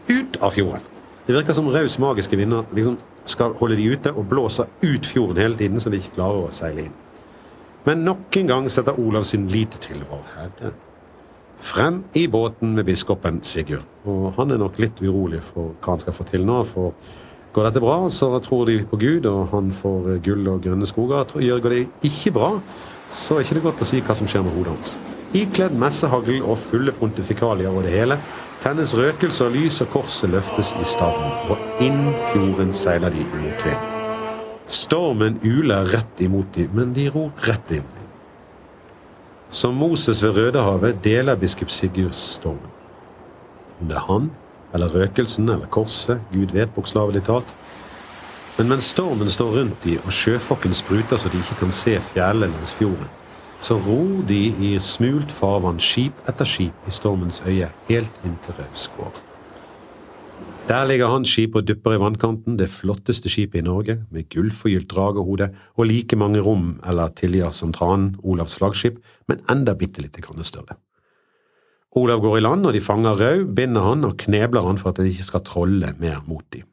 ut 0.08 0.38
av 0.40 0.54
fjorden. 0.56 0.86
Det 1.26 1.36
virker 1.36 1.52
som 1.52 1.68
Raus 1.68 1.98
magiske 2.00 2.38
vinder 2.40 2.64
liksom 2.72 2.96
skal 3.28 3.52
holde 3.60 3.76
de 3.76 3.90
ute 3.92 4.14
og 4.16 4.30
blåser 4.30 4.70
ut 4.80 5.06
fjorden 5.06 5.42
hele 5.42 5.60
tiden, 5.60 5.80
så 5.80 5.92
de 5.92 6.00
ikke 6.00 6.16
klarer 6.16 6.46
å 6.46 6.54
seile 6.54 6.86
inn. 6.86 6.96
Men 7.84 8.04
nok 8.06 8.36
en 8.40 8.48
gang 8.48 8.68
setter 8.72 8.96
Olav 9.00 9.28
sin 9.28 9.44
lit 9.52 9.76
til 9.84 10.00
Vår 10.08 10.24
Herre. 10.34 10.72
Frem 11.58 12.02
i 12.16 12.26
båten 12.30 12.72
med 12.76 12.86
biskopen 12.88 13.42
Sigurd. 13.44 13.84
Og 14.08 14.32
han 14.38 14.54
er 14.54 14.60
nok 14.62 14.78
litt 14.80 15.00
urolig 15.02 15.40
for 15.44 15.74
hva 15.74 15.94
han 15.94 16.02
skal 16.02 16.16
få 16.16 16.26
til 16.28 16.44
nå. 16.48 16.62
For 16.68 16.94
går 17.52 17.68
dette 17.68 17.82
bra, 17.82 17.96
så 18.14 18.30
tror 18.44 18.68
de 18.68 18.78
på 18.88 19.00
Gud, 19.00 19.26
og 19.28 19.48
han 19.52 19.72
får 19.74 20.14
gull 20.24 20.52
og 20.52 20.62
grønne 20.64 20.88
skoger. 20.88 21.28
Går 21.34 21.74
det 21.74 21.82
ikke 22.08 22.34
bra, 22.36 22.52
så 23.12 23.38
er 23.38 23.44
det 23.44 23.56
ikke 23.56 23.66
godt 23.70 23.84
å 23.84 23.88
si 23.88 24.00
hva 24.04 24.16
som 24.16 24.28
skjer 24.28 24.44
med 24.46 24.56
hodet 24.56 24.74
hans. 24.74 24.96
Ikledd 25.36 25.74
messehagl 25.76 26.40
og 26.40 26.56
fulle 26.60 26.92
pontifikalier 26.96 27.72
og 27.72 27.84
det 27.84 27.92
hele, 27.92 28.16
tennes 28.62 28.94
røkelse 28.96 29.44
og 29.44 29.54
lys, 29.54 29.82
og 29.84 29.92
korset 29.92 30.32
løftes 30.32 30.72
i 30.80 30.86
stavnen. 30.88 31.52
Og 31.52 31.84
inn 31.84 32.10
fjorden 32.30 32.72
seiler 32.76 33.12
de 33.12 33.22
imot 33.22 33.44
motvind. 33.44 33.94
Stormen 34.68 35.38
uler 35.44 35.88
rett 35.94 36.20
imot 36.20 36.52
dem, 36.56 36.72
men 36.76 36.92
de 36.96 37.06
ror 37.12 37.30
rett 37.48 37.72
inn. 37.76 37.86
Som 39.48 39.78
Moses 39.80 40.20
ved 40.22 40.36
Rødehavet 40.36 40.98
deler 41.04 41.38
biskop 41.40 41.70
Sigurd 41.72 42.16
stormen. 42.16 42.74
Om 43.80 43.88
det 43.88 43.96
er 43.96 44.04
han, 44.08 44.30
eller 44.74 44.92
røkelsen, 44.92 45.48
eller 45.48 45.70
korset, 45.72 46.20
Gud 46.32 46.52
vet 46.52 46.74
bokstavelig 46.76 47.22
talt. 47.24 47.54
Men 48.58 48.72
mens 48.72 48.88
stormen 48.90 49.28
står 49.30 49.52
rundt 49.54 49.84
de 49.86 49.94
og 50.02 50.10
sjøfokken 50.10 50.72
spruter 50.74 51.20
så 51.20 51.30
de 51.30 51.38
ikke 51.38 51.60
kan 51.60 51.70
se 51.70 51.94
fjellet 52.02 52.50
langs 52.50 52.72
fjorden, 52.74 53.06
så 53.62 53.76
ror 53.78 54.24
de 54.26 54.40
i 54.66 54.72
smult 54.82 55.30
farvann 55.34 55.78
skip 55.82 56.18
etter 56.30 56.46
skip 56.46 56.86
i 56.86 56.94
stormens 56.94 57.38
øye 57.46 57.70
helt 57.86 58.24
inn 58.26 58.34
til 58.42 58.58
Rausgård. 58.58 59.22
Der 60.68 60.84
ligger 60.84 61.08
hans 61.08 61.30
skip 61.32 61.54
og 61.56 61.68
dupper 61.68 61.94
i 61.94 62.00
vannkanten, 62.02 62.58
det 62.58 62.68
flotteste 62.68 63.30
skipet 63.32 63.62
i 63.62 63.64
Norge, 63.64 64.02
med 64.10 64.26
gullforgylt 64.34 64.90
dragehode 64.90 65.48
og 65.78 65.86
like 65.88 66.18
mange 66.18 66.42
rom 66.44 66.74
eller 66.84 67.14
tiljer 67.16 67.54
som 67.56 67.72
Tranen, 67.72 68.16
Olavs 68.20 68.58
flaggskip, 68.58 68.98
men 69.30 69.40
enda 69.48 69.72
bitte 69.78 70.02
lite 70.02 70.20
grann 70.20 70.44
større. 70.44 70.76
Olav 71.96 72.20
går 72.20 72.36
i 72.36 72.42
land, 72.44 72.66
og 72.66 72.74
de 72.76 72.82
fanger 72.84 73.22
Rau, 73.22 73.46
binder 73.54 73.86
han 73.86 74.04
og 74.04 74.18
knebler 74.20 74.66
han 74.66 74.82
for 74.82 74.90
at 74.90 75.00
de 75.00 75.08
ikke 75.08 75.30
skal 75.30 75.46
trolle 75.46 75.94
mer 76.02 76.20
mot 76.26 76.44
dem. 76.52 76.66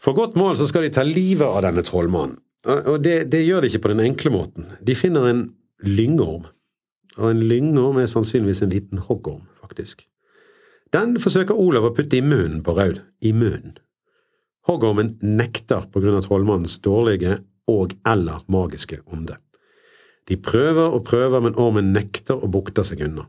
For 0.00 0.16
godt 0.16 0.38
mål 0.40 0.56
så 0.56 0.68
skal 0.68 0.86
de 0.86 0.92
ta 0.94 1.04
livet 1.04 1.46
av 1.46 1.60
denne 1.66 1.84
trollmannen, 1.84 2.38
og 2.66 3.00
det, 3.04 3.30
det 3.32 3.42
gjør 3.44 3.64
de 3.64 3.70
ikke 3.70 3.82
på 3.84 3.92
den 3.92 4.04
enkle 4.04 4.32
måten. 4.32 4.68
De 4.84 4.96
finner 4.96 5.28
en 5.28 5.42
lyngorm, 5.84 6.46
og 7.18 7.26
en 7.28 7.42
lyngorm 7.44 8.00
er 8.00 8.08
sannsynligvis 8.08 8.62
en 8.64 8.72
liten 8.72 9.02
hoggorm, 9.04 9.44
faktisk. 9.60 10.06
Den 10.92 11.14
forsøker 11.22 11.58
Olav 11.58 11.86
å 11.86 11.92
putte 11.94 12.18
i 12.18 12.24
munnen 12.24 12.64
på 12.66 12.74
Raud. 12.74 12.98
I 13.22 13.30
munnen. 13.36 13.76
Hoggormen 14.66 15.14
nekter 15.22 15.86
på 15.92 16.02
grunn 16.02 16.18
av 16.18 16.24
trollmannens 16.26 16.80
dårlige 16.82 17.38
og 17.70 17.94
eller 18.08 18.42
magiske 18.50 18.98
ånde. 19.12 19.36
De 20.28 20.36
prøver 20.40 20.92
og 20.94 21.04
prøver, 21.06 21.42
men 21.42 21.56
ormen 21.58 21.92
nekter 21.94 22.38
og 22.38 22.52
bukter 22.54 22.86
seg 22.86 23.04
unna. 23.06 23.26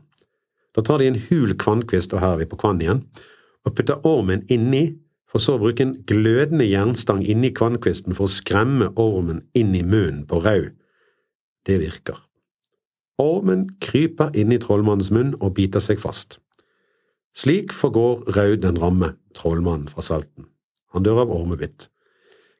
Da 0.72 0.84
tar 0.84 1.02
de 1.02 1.10
en 1.10 1.20
hul 1.28 1.54
kvannkvist, 1.58 2.14
og 2.14 2.22
her 2.22 2.42
er 2.42 2.50
på 2.50 2.58
kvann 2.60 2.82
igjen, 2.82 3.04
og 3.62 3.74
putter 3.76 4.02
ormen 4.08 4.44
inni, 4.50 4.84
for 5.32 5.40
så 5.40 5.56
å 5.56 5.62
bruke 5.62 5.86
en 5.86 5.94
glødende 6.08 6.66
jernstang 6.68 7.22
inni 7.24 7.54
kvannkvisten 7.56 8.12
for 8.16 8.28
å 8.28 8.32
skremme 8.32 8.90
ormen 9.00 9.40
inn 9.56 9.72
i 9.72 9.80
munnen 9.80 10.26
på 10.28 10.42
Rau. 10.44 10.68
Det 11.64 11.78
virker. 11.80 12.18
Ormen 13.22 13.70
kryper 13.80 14.36
inn 14.36 14.52
i 14.52 14.60
trollmannens 14.60 15.08
munn 15.14 15.32
og 15.40 15.54
biter 15.56 15.80
seg 15.80 16.02
fast. 16.02 16.36
Slik 17.32 17.72
forgår 17.72 18.26
Rau 18.36 18.58
den 18.60 18.76
ramme 18.82 19.14
trollmannen 19.38 19.88
fra 19.88 20.04
Salten. 20.04 20.50
Han 20.92 21.06
dør 21.06 21.24
av 21.24 21.32
ormebitt. 21.32 21.88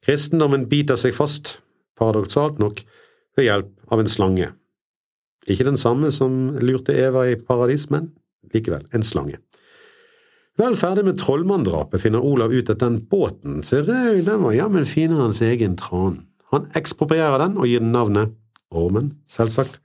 Kristendommen 0.02 0.64
biter 0.70 0.96
seg 0.96 1.12
fast, 1.14 1.58
paradoksalt 2.00 2.56
nok, 2.62 2.80
ved 3.36 3.48
hjelp 3.50 3.92
av 3.92 4.00
en 4.00 4.08
slange. 4.08 4.48
Ikke 5.50 5.66
den 5.68 5.78
samme 5.80 6.08
som 6.14 6.54
lurte 6.62 6.96
Eva 6.96 7.26
i 7.28 7.36
paradis, 7.36 7.88
men 7.92 8.10
likevel 8.54 8.86
en 8.96 9.04
slange. 9.04 9.42
Vel 10.60 10.76
ferdig 10.76 11.04
med 11.06 11.16
trollmanndrapet 11.20 12.02
finner 12.02 12.24
Olav 12.24 12.52
ut 12.52 12.70
at 12.70 12.82
den 12.82 13.00
båten 13.08 13.62
ser 13.64 13.86
rød, 13.88 14.24
den 14.26 14.42
var 14.44 14.52
jammen 14.56 14.84
finere 14.88 15.22
enn 15.22 15.30
hans 15.30 15.40
egen 15.44 15.78
tran. 15.80 16.20
Han 16.52 16.68
eksproprierer 16.76 17.40
den 17.40 17.56
og 17.56 17.68
gir 17.70 17.80
den 17.80 17.94
navnet 17.94 18.36
Ormen, 18.72 19.14
selvsagt. 19.28 19.80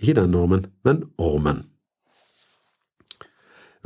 Ikke 0.00 0.16
den 0.20 0.34
ormen, 0.38 0.66
men 0.86 1.04
Ormen. 1.18 1.64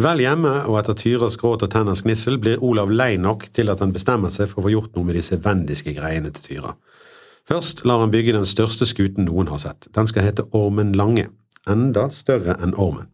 Vel 0.01 0.21
hjemme 0.25 0.51
og 0.67 0.77
etter 0.81 0.97
Tyras 0.99 1.37
gråt 1.39 1.63
og 1.63 1.71
tenners 1.71 2.03
gnissel 2.03 2.37
blir 2.43 2.63
Olav 2.67 2.91
lei 2.91 3.15
nok 3.21 3.47
til 3.55 3.71
at 3.71 3.81
han 3.81 3.93
bestemmer 3.95 4.33
seg 4.35 4.51
for 4.51 4.61
å 4.61 4.67
få 4.67 4.73
gjort 4.73 4.97
noe 4.97 5.07
med 5.07 5.19
disse 5.21 5.39
vendiske 5.43 5.95
greiene 5.95 6.33
til 6.35 6.49
Tyra. 6.49 6.75
Først 7.47 7.85
lar 7.87 8.01
han 8.03 8.13
bygge 8.13 8.35
den 8.35 8.49
største 8.49 8.89
skuten 8.89 9.29
noen 9.29 9.53
har 9.53 9.61
sett. 9.63 9.87
Den 9.95 10.09
skal 10.11 10.27
hete 10.27 10.49
Ormen 10.57 10.95
Lange, 10.99 11.29
enda 11.71 12.09
større 12.11 12.57
enn 12.65 12.75
Ormen. 12.75 13.11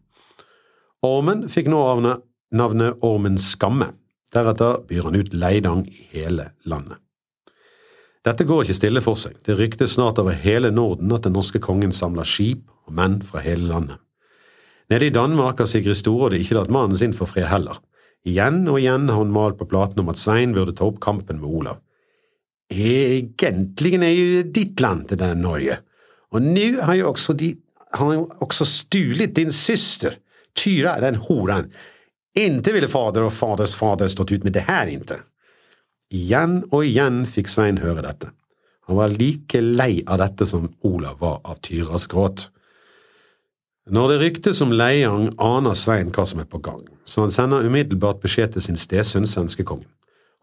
Ormen 1.05 1.47
fikk 1.51 1.69
nå 1.69 1.81
navnet 2.51 2.97
Ormen 3.01 3.37
Skamme. 3.37 3.91
Deretter 4.33 4.83
byr 4.87 5.07
han 5.07 5.15
ut 5.15 5.33
Leidang 5.33 5.85
i 5.87 6.07
hele 6.13 6.51
landet. 6.63 6.99
Dette 8.21 8.45
går 8.45 8.63
ikke 8.63 8.77
stille 8.77 9.01
for 9.01 9.17
seg. 9.17 9.37
Det 9.45 9.57
ryktes 9.57 9.95
snart 9.97 10.19
over 10.21 10.35
hele 10.37 10.69
Norden 10.71 11.11
at 11.15 11.25
den 11.25 11.33
norske 11.35 11.59
kongen 11.63 11.93
samler 11.95 12.27
skip 12.27 12.67
og 12.85 12.93
menn 12.95 13.19
fra 13.25 13.41
hele 13.41 13.65
landet. 13.71 13.97
Nede 14.91 15.07
i 15.07 15.15
Danmark 15.15 15.61
har 15.63 15.69
Sigrid 15.69 15.97
Storråde 15.97 16.37
ikke 16.37 16.59
latt 16.59 16.71
mannen 16.73 16.97
sin 16.99 17.15
få 17.17 17.25
fred 17.29 17.47
heller. 17.49 17.79
Igjen 18.27 18.67
og 18.69 18.77
igjen 18.77 19.07
har 19.09 19.17
hun 19.17 19.33
malt 19.33 19.57
på 19.57 19.65
platen 19.71 20.03
om 20.03 20.11
at 20.11 20.19
Svein 20.21 20.53
burde 20.53 20.75
ta 20.77 20.85
opp 20.85 20.99
kampen 21.01 21.39
med 21.41 21.49
Olav. 21.49 21.79
Egentlig 22.71 23.95
er 23.97 24.13
jo 24.13 24.43
ditt 24.53 24.83
land 24.83 25.07
det 25.09 25.17
der 25.19 25.33
Norge, 25.35 25.79
og 26.31 26.43
nå 26.45 26.67
har 26.85 26.95
jo 26.95 27.09
også, 27.09 27.33
de, 27.35 27.49
har 27.97 28.13
jo 28.15 28.27
også 28.43 28.67
stulet 28.67 29.33
din 29.35 29.51
søster, 29.51 30.19
Tyra 30.55 30.97
den 30.99 31.15
horan. 31.15 31.69
Inte 32.39 32.71
ville 32.71 32.87
fader 32.87 33.25
og 33.27 33.33
faders 33.35 33.75
fader 33.75 34.07
stått 34.07 34.31
ut 34.31 34.43
med 34.43 34.53
det 34.55 34.63
her, 34.67 34.87
inte. 34.87 35.19
Igjen 36.11 36.61
og 36.71 36.85
igjen 36.85 37.25
fikk 37.27 37.51
Svein 37.51 37.81
høre 37.83 38.03
dette. 38.05 38.31
Han 38.87 38.97
var 38.97 39.13
like 39.13 39.61
lei 39.61 40.01
av 40.07 40.19
dette 40.19 40.47
som 40.47 40.69
Olav 40.87 41.19
var 41.19 41.39
av 41.43 41.59
Tyras 41.63 42.07
gråt. 42.11 42.49
Når 43.91 44.11
det 44.11 44.17
ryktes 44.21 44.61
om 44.63 44.73
Leiang, 44.75 45.29
aner 45.41 45.75
Svein 45.75 46.11
hva 46.15 46.25
som 46.27 46.39
er 46.43 46.47
på 46.47 46.61
gang, 46.63 46.83
så 47.05 47.25
han 47.25 47.33
sender 47.33 47.65
umiddelbart 47.67 48.21
beskjed 48.23 48.55
til 48.55 48.65
sin 48.65 48.79
stesønn 48.79 49.27
svenskekongen. 49.27 49.87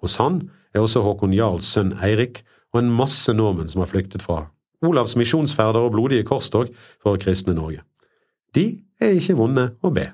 Hos 0.03 0.19
han 0.21 0.43
er 0.75 0.85
også 0.85 1.03
Håkon 1.05 1.35
Jarls 1.37 1.69
sønn 1.73 1.95
Eirik 2.05 2.43
og 2.75 2.83
en 2.83 2.93
masse 2.93 3.33
nordmenn 3.33 3.71
som 3.71 3.83
har 3.85 3.91
flyktet 3.91 4.25
fra 4.25 4.47
Olavs 4.85 5.17
misjonsferder 5.19 5.81
og 5.83 5.95
blodige 5.97 6.27
korstog 6.27 6.71
for 7.03 7.17
å 7.17 7.21
kristne 7.21 7.57
Norge. 7.57 7.83
De 8.55 8.67
er 9.03 9.17
ikke 9.19 9.39
vonde 9.39 9.71
å 9.83 9.91
be. 9.95 10.07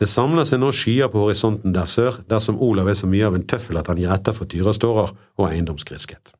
Det 0.00 0.08
samler 0.08 0.46
seg 0.48 0.62
nå 0.62 0.70
skyer 0.74 1.10
på 1.12 1.20
horisonten 1.26 1.74
der 1.74 1.88
sør, 1.90 2.22
dersom 2.28 2.60
Olav 2.64 2.88
er 2.88 2.96
så 2.98 3.08
mye 3.10 3.28
av 3.28 3.36
en 3.36 3.46
tøffel 3.46 3.78
at 3.78 3.90
han 3.92 4.00
gir 4.00 4.12
etter 4.12 4.34
for 4.36 4.48
tyrastårer 4.48 5.12
og 5.12 5.48
eiendomsgriskhet. 5.50 6.32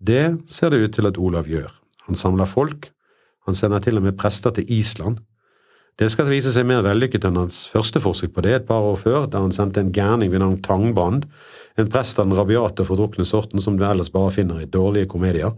Det 0.00 0.38
ser 0.50 0.72
det 0.72 0.82
ut 0.82 0.94
til 0.96 1.08
at 1.08 1.18
Olav 1.20 1.48
gjør. 1.48 1.70
Han 2.08 2.18
samler 2.18 2.48
folk, 2.48 2.90
han 3.46 3.54
sender 3.54 3.82
til 3.84 4.00
og 4.00 4.06
med 4.06 4.16
prester 4.18 4.54
til 4.56 4.68
Island. 4.72 5.20
Det 5.96 6.10
skal 6.12 6.28
vise 6.28 6.50
seg 6.52 6.66
mer 6.68 6.82
vellykket 6.84 7.24
enn 7.24 7.38
hans 7.40 7.62
første 7.72 8.02
forsøk 8.02 8.34
på 8.34 8.44
det 8.44 8.52
et 8.52 8.66
par 8.68 8.84
år 8.84 8.98
før, 9.00 9.28
da 9.30 9.40
han 9.40 9.54
sendte 9.54 9.80
en 9.80 9.94
gærning 9.94 10.32
ved 10.32 10.42
navn 10.42 10.58
Tangbrand, 10.64 11.24
en 11.76 11.92
prest 11.92 12.18
av 12.20 12.28
den 12.28 12.36
rabiate 12.36 12.84
og 12.84 12.90
fordrukne 12.90 13.24
sorten 13.28 13.62
som 13.62 13.78
du 13.78 13.84
ellers 13.86 14.12
bare 14.12 14.34
finner 14.34 14.60
i 14.60 14.68
dårlige 14.68 15.08
komedier. 15.12 15.54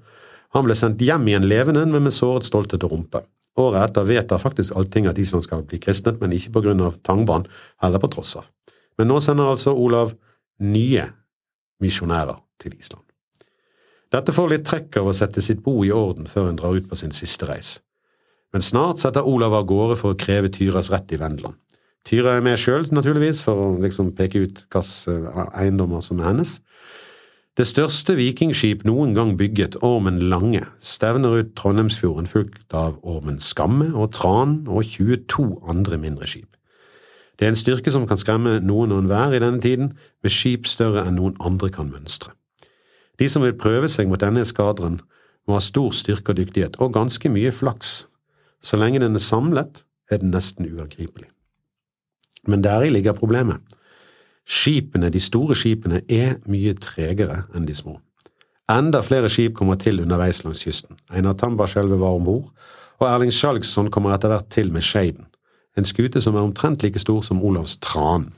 Han 0.54 0.66
ble 0.66 0.76
sendt 0.78 1.02
hjem 1.04 1.26
igjen 1.28 1.48
levende, 1.48 1.82
men 1.90 2.06
med 2.06 2.14
såret 2.14 2.46
stolthet 2.46 2.86
og 2.86 2.94
rumpe. 2.94 3.24
Året 3.58 3.82
etter 3.88 4.06
vedtar 4.06 4.38
faktisk 4.38 4.76
allting 4.78 5.08
at 5.10 5.18
Island 5.18 5.44
skal 5.46 5.64
bli 5.66 5.80
kristnet, 5.82 6.20
men 6.22 6.34
ikke 6.36 6.54
på 6.54 6.62
grunn 6.68 6.84
av 6.84 7.00
Tangban, 7.06 7.48
heller 7.82 8.02
på 8.02 8.10
tross 8.14 8.36
av. 8.38 8.46
Men 8.98 9.10
nå 9.10 9.18
sender 9.22 9.50
altså 9.50 9.74
Olav 9.74 10.14
nye 10.62 11.04
misjonærer 11.82 12.38
til 12.62 12.74
Island. 12.78 13.04
Dette 14.12 14.32
får 14.32 14.50
litt 14.50 14.64
trekk 14.66 15.00
av 15.00 15.10
å 15.10 15.16
sette 15.16 15.42
sitt 15.44 15.60
bo 15.64 15.82
i 15.84 15.92
orden 15.92 16.28
før 16.30 16.48
hun 16.48 16.58
drar 16.58 16.76
ut 16.78 16.88
på 16.88 16.96
sin 16.96 17.12
siste 17.14 17.48
reis. 17.50 17.76
Men 18.54 18.64
snart 18.64 19.00
setter 19.02 19.26
Olav 19.28 19.52
av 19.52 19.66
gårde 19.68 19.98
for 20.00 20.14
å 20.14 20.18
kreve 20.18 20.48
Tyras 20.52 20.88
rett 20.94 21.12
i 21.12 21.18
Vendeland. 21.20 21.58
Tyra 22.08 22.38
er 22.38 22.44
med 22.44 22.56
sjøl, 22.56 22.86
naturligvis, 22.94 23.42
for 23.44 23.60
å 23.60 23.66
liksom 23.82 24.14
peke 24.16 24.46
ut 24.46 24.62
hvilke 24.64 24.80
eh, 25.12 25.42
eiendommer 25.60 26.00
som 26.04 26.22
er 26.22 26.30
hennes. 26.30 26.54
Det 27.58 27.64
største 27.66 28.14
vikingskip 28.14 28.84
noen 28.86 29.16
gang 29.16 29.32
bygget, 29.34 29.80
Ormen 29.82 30.20
Lange, 30.30 30.60
stevner 30.78 31.40
ut 31.40 31.56
Trondheimsfjorden 31.58 32.28
fulgt 32.30 32.70
av 32.70 33.00
Ormen 33.02 33.40
Skamme 33.42 33.88
og 33.98 34.12
Tran 34.14 34.60
og 34.70 34.84
22 34.86 35.46
andre 35.66 35.98
mindre 35.98 36.28
skip. 36.30 36.52
Det 37.34 37.48
er 37.48 37.50
en 37.50 37.58
styrke 37.58 37.90
som 37.90 38.04
kan 38.06 38.20
skremme 38.20 38.60
noen 38.62 38.94
og 38.94 39.02
enhver 39.02 39.34
i 39.34 39.40
denne 39.42 39.58
tiden, 39.58 39.88
med 40.22 40.30
skip 40.30 40.70
større 40.70 41.02
enn 41.02 41.18
noen 41.18 41.34
andre 41.42 41.72
kan 41.74 41.90
mønstre. 41.90 42.30
De 43.18 43.26
som 43.26 43.42
vil 43.42 43.58
prøve 43.58 43.90
seg 43.90 44.06
mot 44.06 44.22
denne 44.22 44.46
eskadren, 44.46 45.00
må 45.42 45.58
ha 45.58 45.64
stor 45.64 45.90
styrke 45.98 46.30
og 46.30 46.38
dyktighet, 46.38 46.78
og 46.78 46.94
ganske 46.94 47.26
mye 47.26 47.50
flaks. 47.50 48.04
Så 48.62 48.78
lenge 48.78 49.02
den 49.02 49.18
er 49.18 49.24
samlet, 49.24 49.82
er 50.06 50.22
den 50.22 50.30
nesten 50.30 50.70
uangripelig. 50.70 51.26
Men 52.46 52.62
deri 52.62 52.94
ligger 52.94 53.18
problemet. 53.18 53.58
Skipene, 54.48 55.10
de 55.12 55.20
store 55.20 55.56
skipene, 55.58 56.00
er 56.08 56.38
mye 56.48 56.72
tregere 56.80 57.42
enn 57.54 57.66
de 57.68 57.74
små. 57.76 57.98
Enda 58.68 59.00
flere 59.04 59.28
skip 59.32 59.54
kommer 59.56 59.76
til 59.80 60.00
underveis 60.00 60.42
langs 60.44 60.62
kysten. 60.64 60.96
Einar 61.12 61.36
Tambarskjelvet 61.40 62.00
var 62.00 62.16
om 62.16 62.24
bord, 62.24 62.48
og 62.98 63.06
Erling 63.08 63.32
Skjalgsson 63.32 63.90
kommer 63.92 64.14
etter 64.14 64.32
hvert 64.32 64.48
til 64.52 64.72
med 64.72 64.84
Skeiden, 64.84 65.28
en 65.76 65.86
skute 65.88 66.20
som 66.24 66.36
er 66.36 66.44
omtrent 66.44 66.82
like 66.82 67.00
stor 67.00 67.22
som 67.24 67.42
Olavs 67.44 67.76
Tran. 67.84 68.30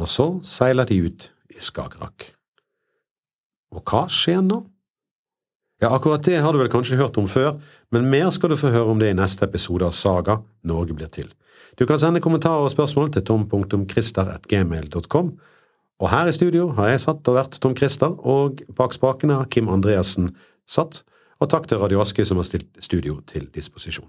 Og 0.00 0.08
så 0.08 0.28
seiler 0.46 0.88
de 0.88 1.00
ut 1.04 1.30
i 1.52 1.58
Skagerrak. 1.60 2.30
Og 3.74 3.82
hva 3.84 4.06
skjer 4.10 4.40
nå? 4.44 4.62
Ja, 5.80 5.94
akkurat 5.94 6.24
det 6.24 6.40
har 6.44 6.52
du 6.52 6.60
vel 6.60 6.70
kanskje 6.72 6.98
hørt 7.00 7.16
om 7.16 7.28
før, 7.28 7.56
men 7.92 8.08
mer 8.12 8.28
skal 8.34 8.52
du 8.52 8.58
få 8.60 8.72
høre 8.72 8.92
om 8.92 9.00
det 9.00 9.12
i 9.12 9.16
neste 9.16 9.46
episode 9.48 9.86
av 9.86 9.96
Saga 9.96 10.40
Norge 10.68 10.96
blir 10.96 11.08
til. 11.12 11.30
Du 11.78 11.86
kan 11.86 11.98
sende 11.98 12.20
kommentarer 12.20 12.66
og 12.66 12.72
spørsmål 12.72 13.10
til 13.14 13.24
tom.krister.gmail.com. 13.24 15.32
og 16.00 16.10
her 16.10 16.26
i 16.26 16.32
studio 16.32 16.68
har 16.78 16.88
jeg 16.88 17.00
satt 17.00 17.28
og 17.28 17.36
vært 17.36 17.60
Tom 17.60 17.74
Krister, 17.74 18.26
og 18.26 18.62
bak 18.76 18.92
spakene 18.96 19.34
har 19.40 19.50
Kim 19.52 19.68
Andreassen 19.68 20.30
satt, 20.68 21.02
og 21.40 21.48
takk 21.48 21.68
til 21.68 21.78
Radio 21.80 22.00
Aske 22.00 22.24
som 22.24 22.40
har 22.40 22.48
stilt 22.48 22.68
studio 22.80 23.20
til 23.26 23.48
disposisjon. 23.54 24.08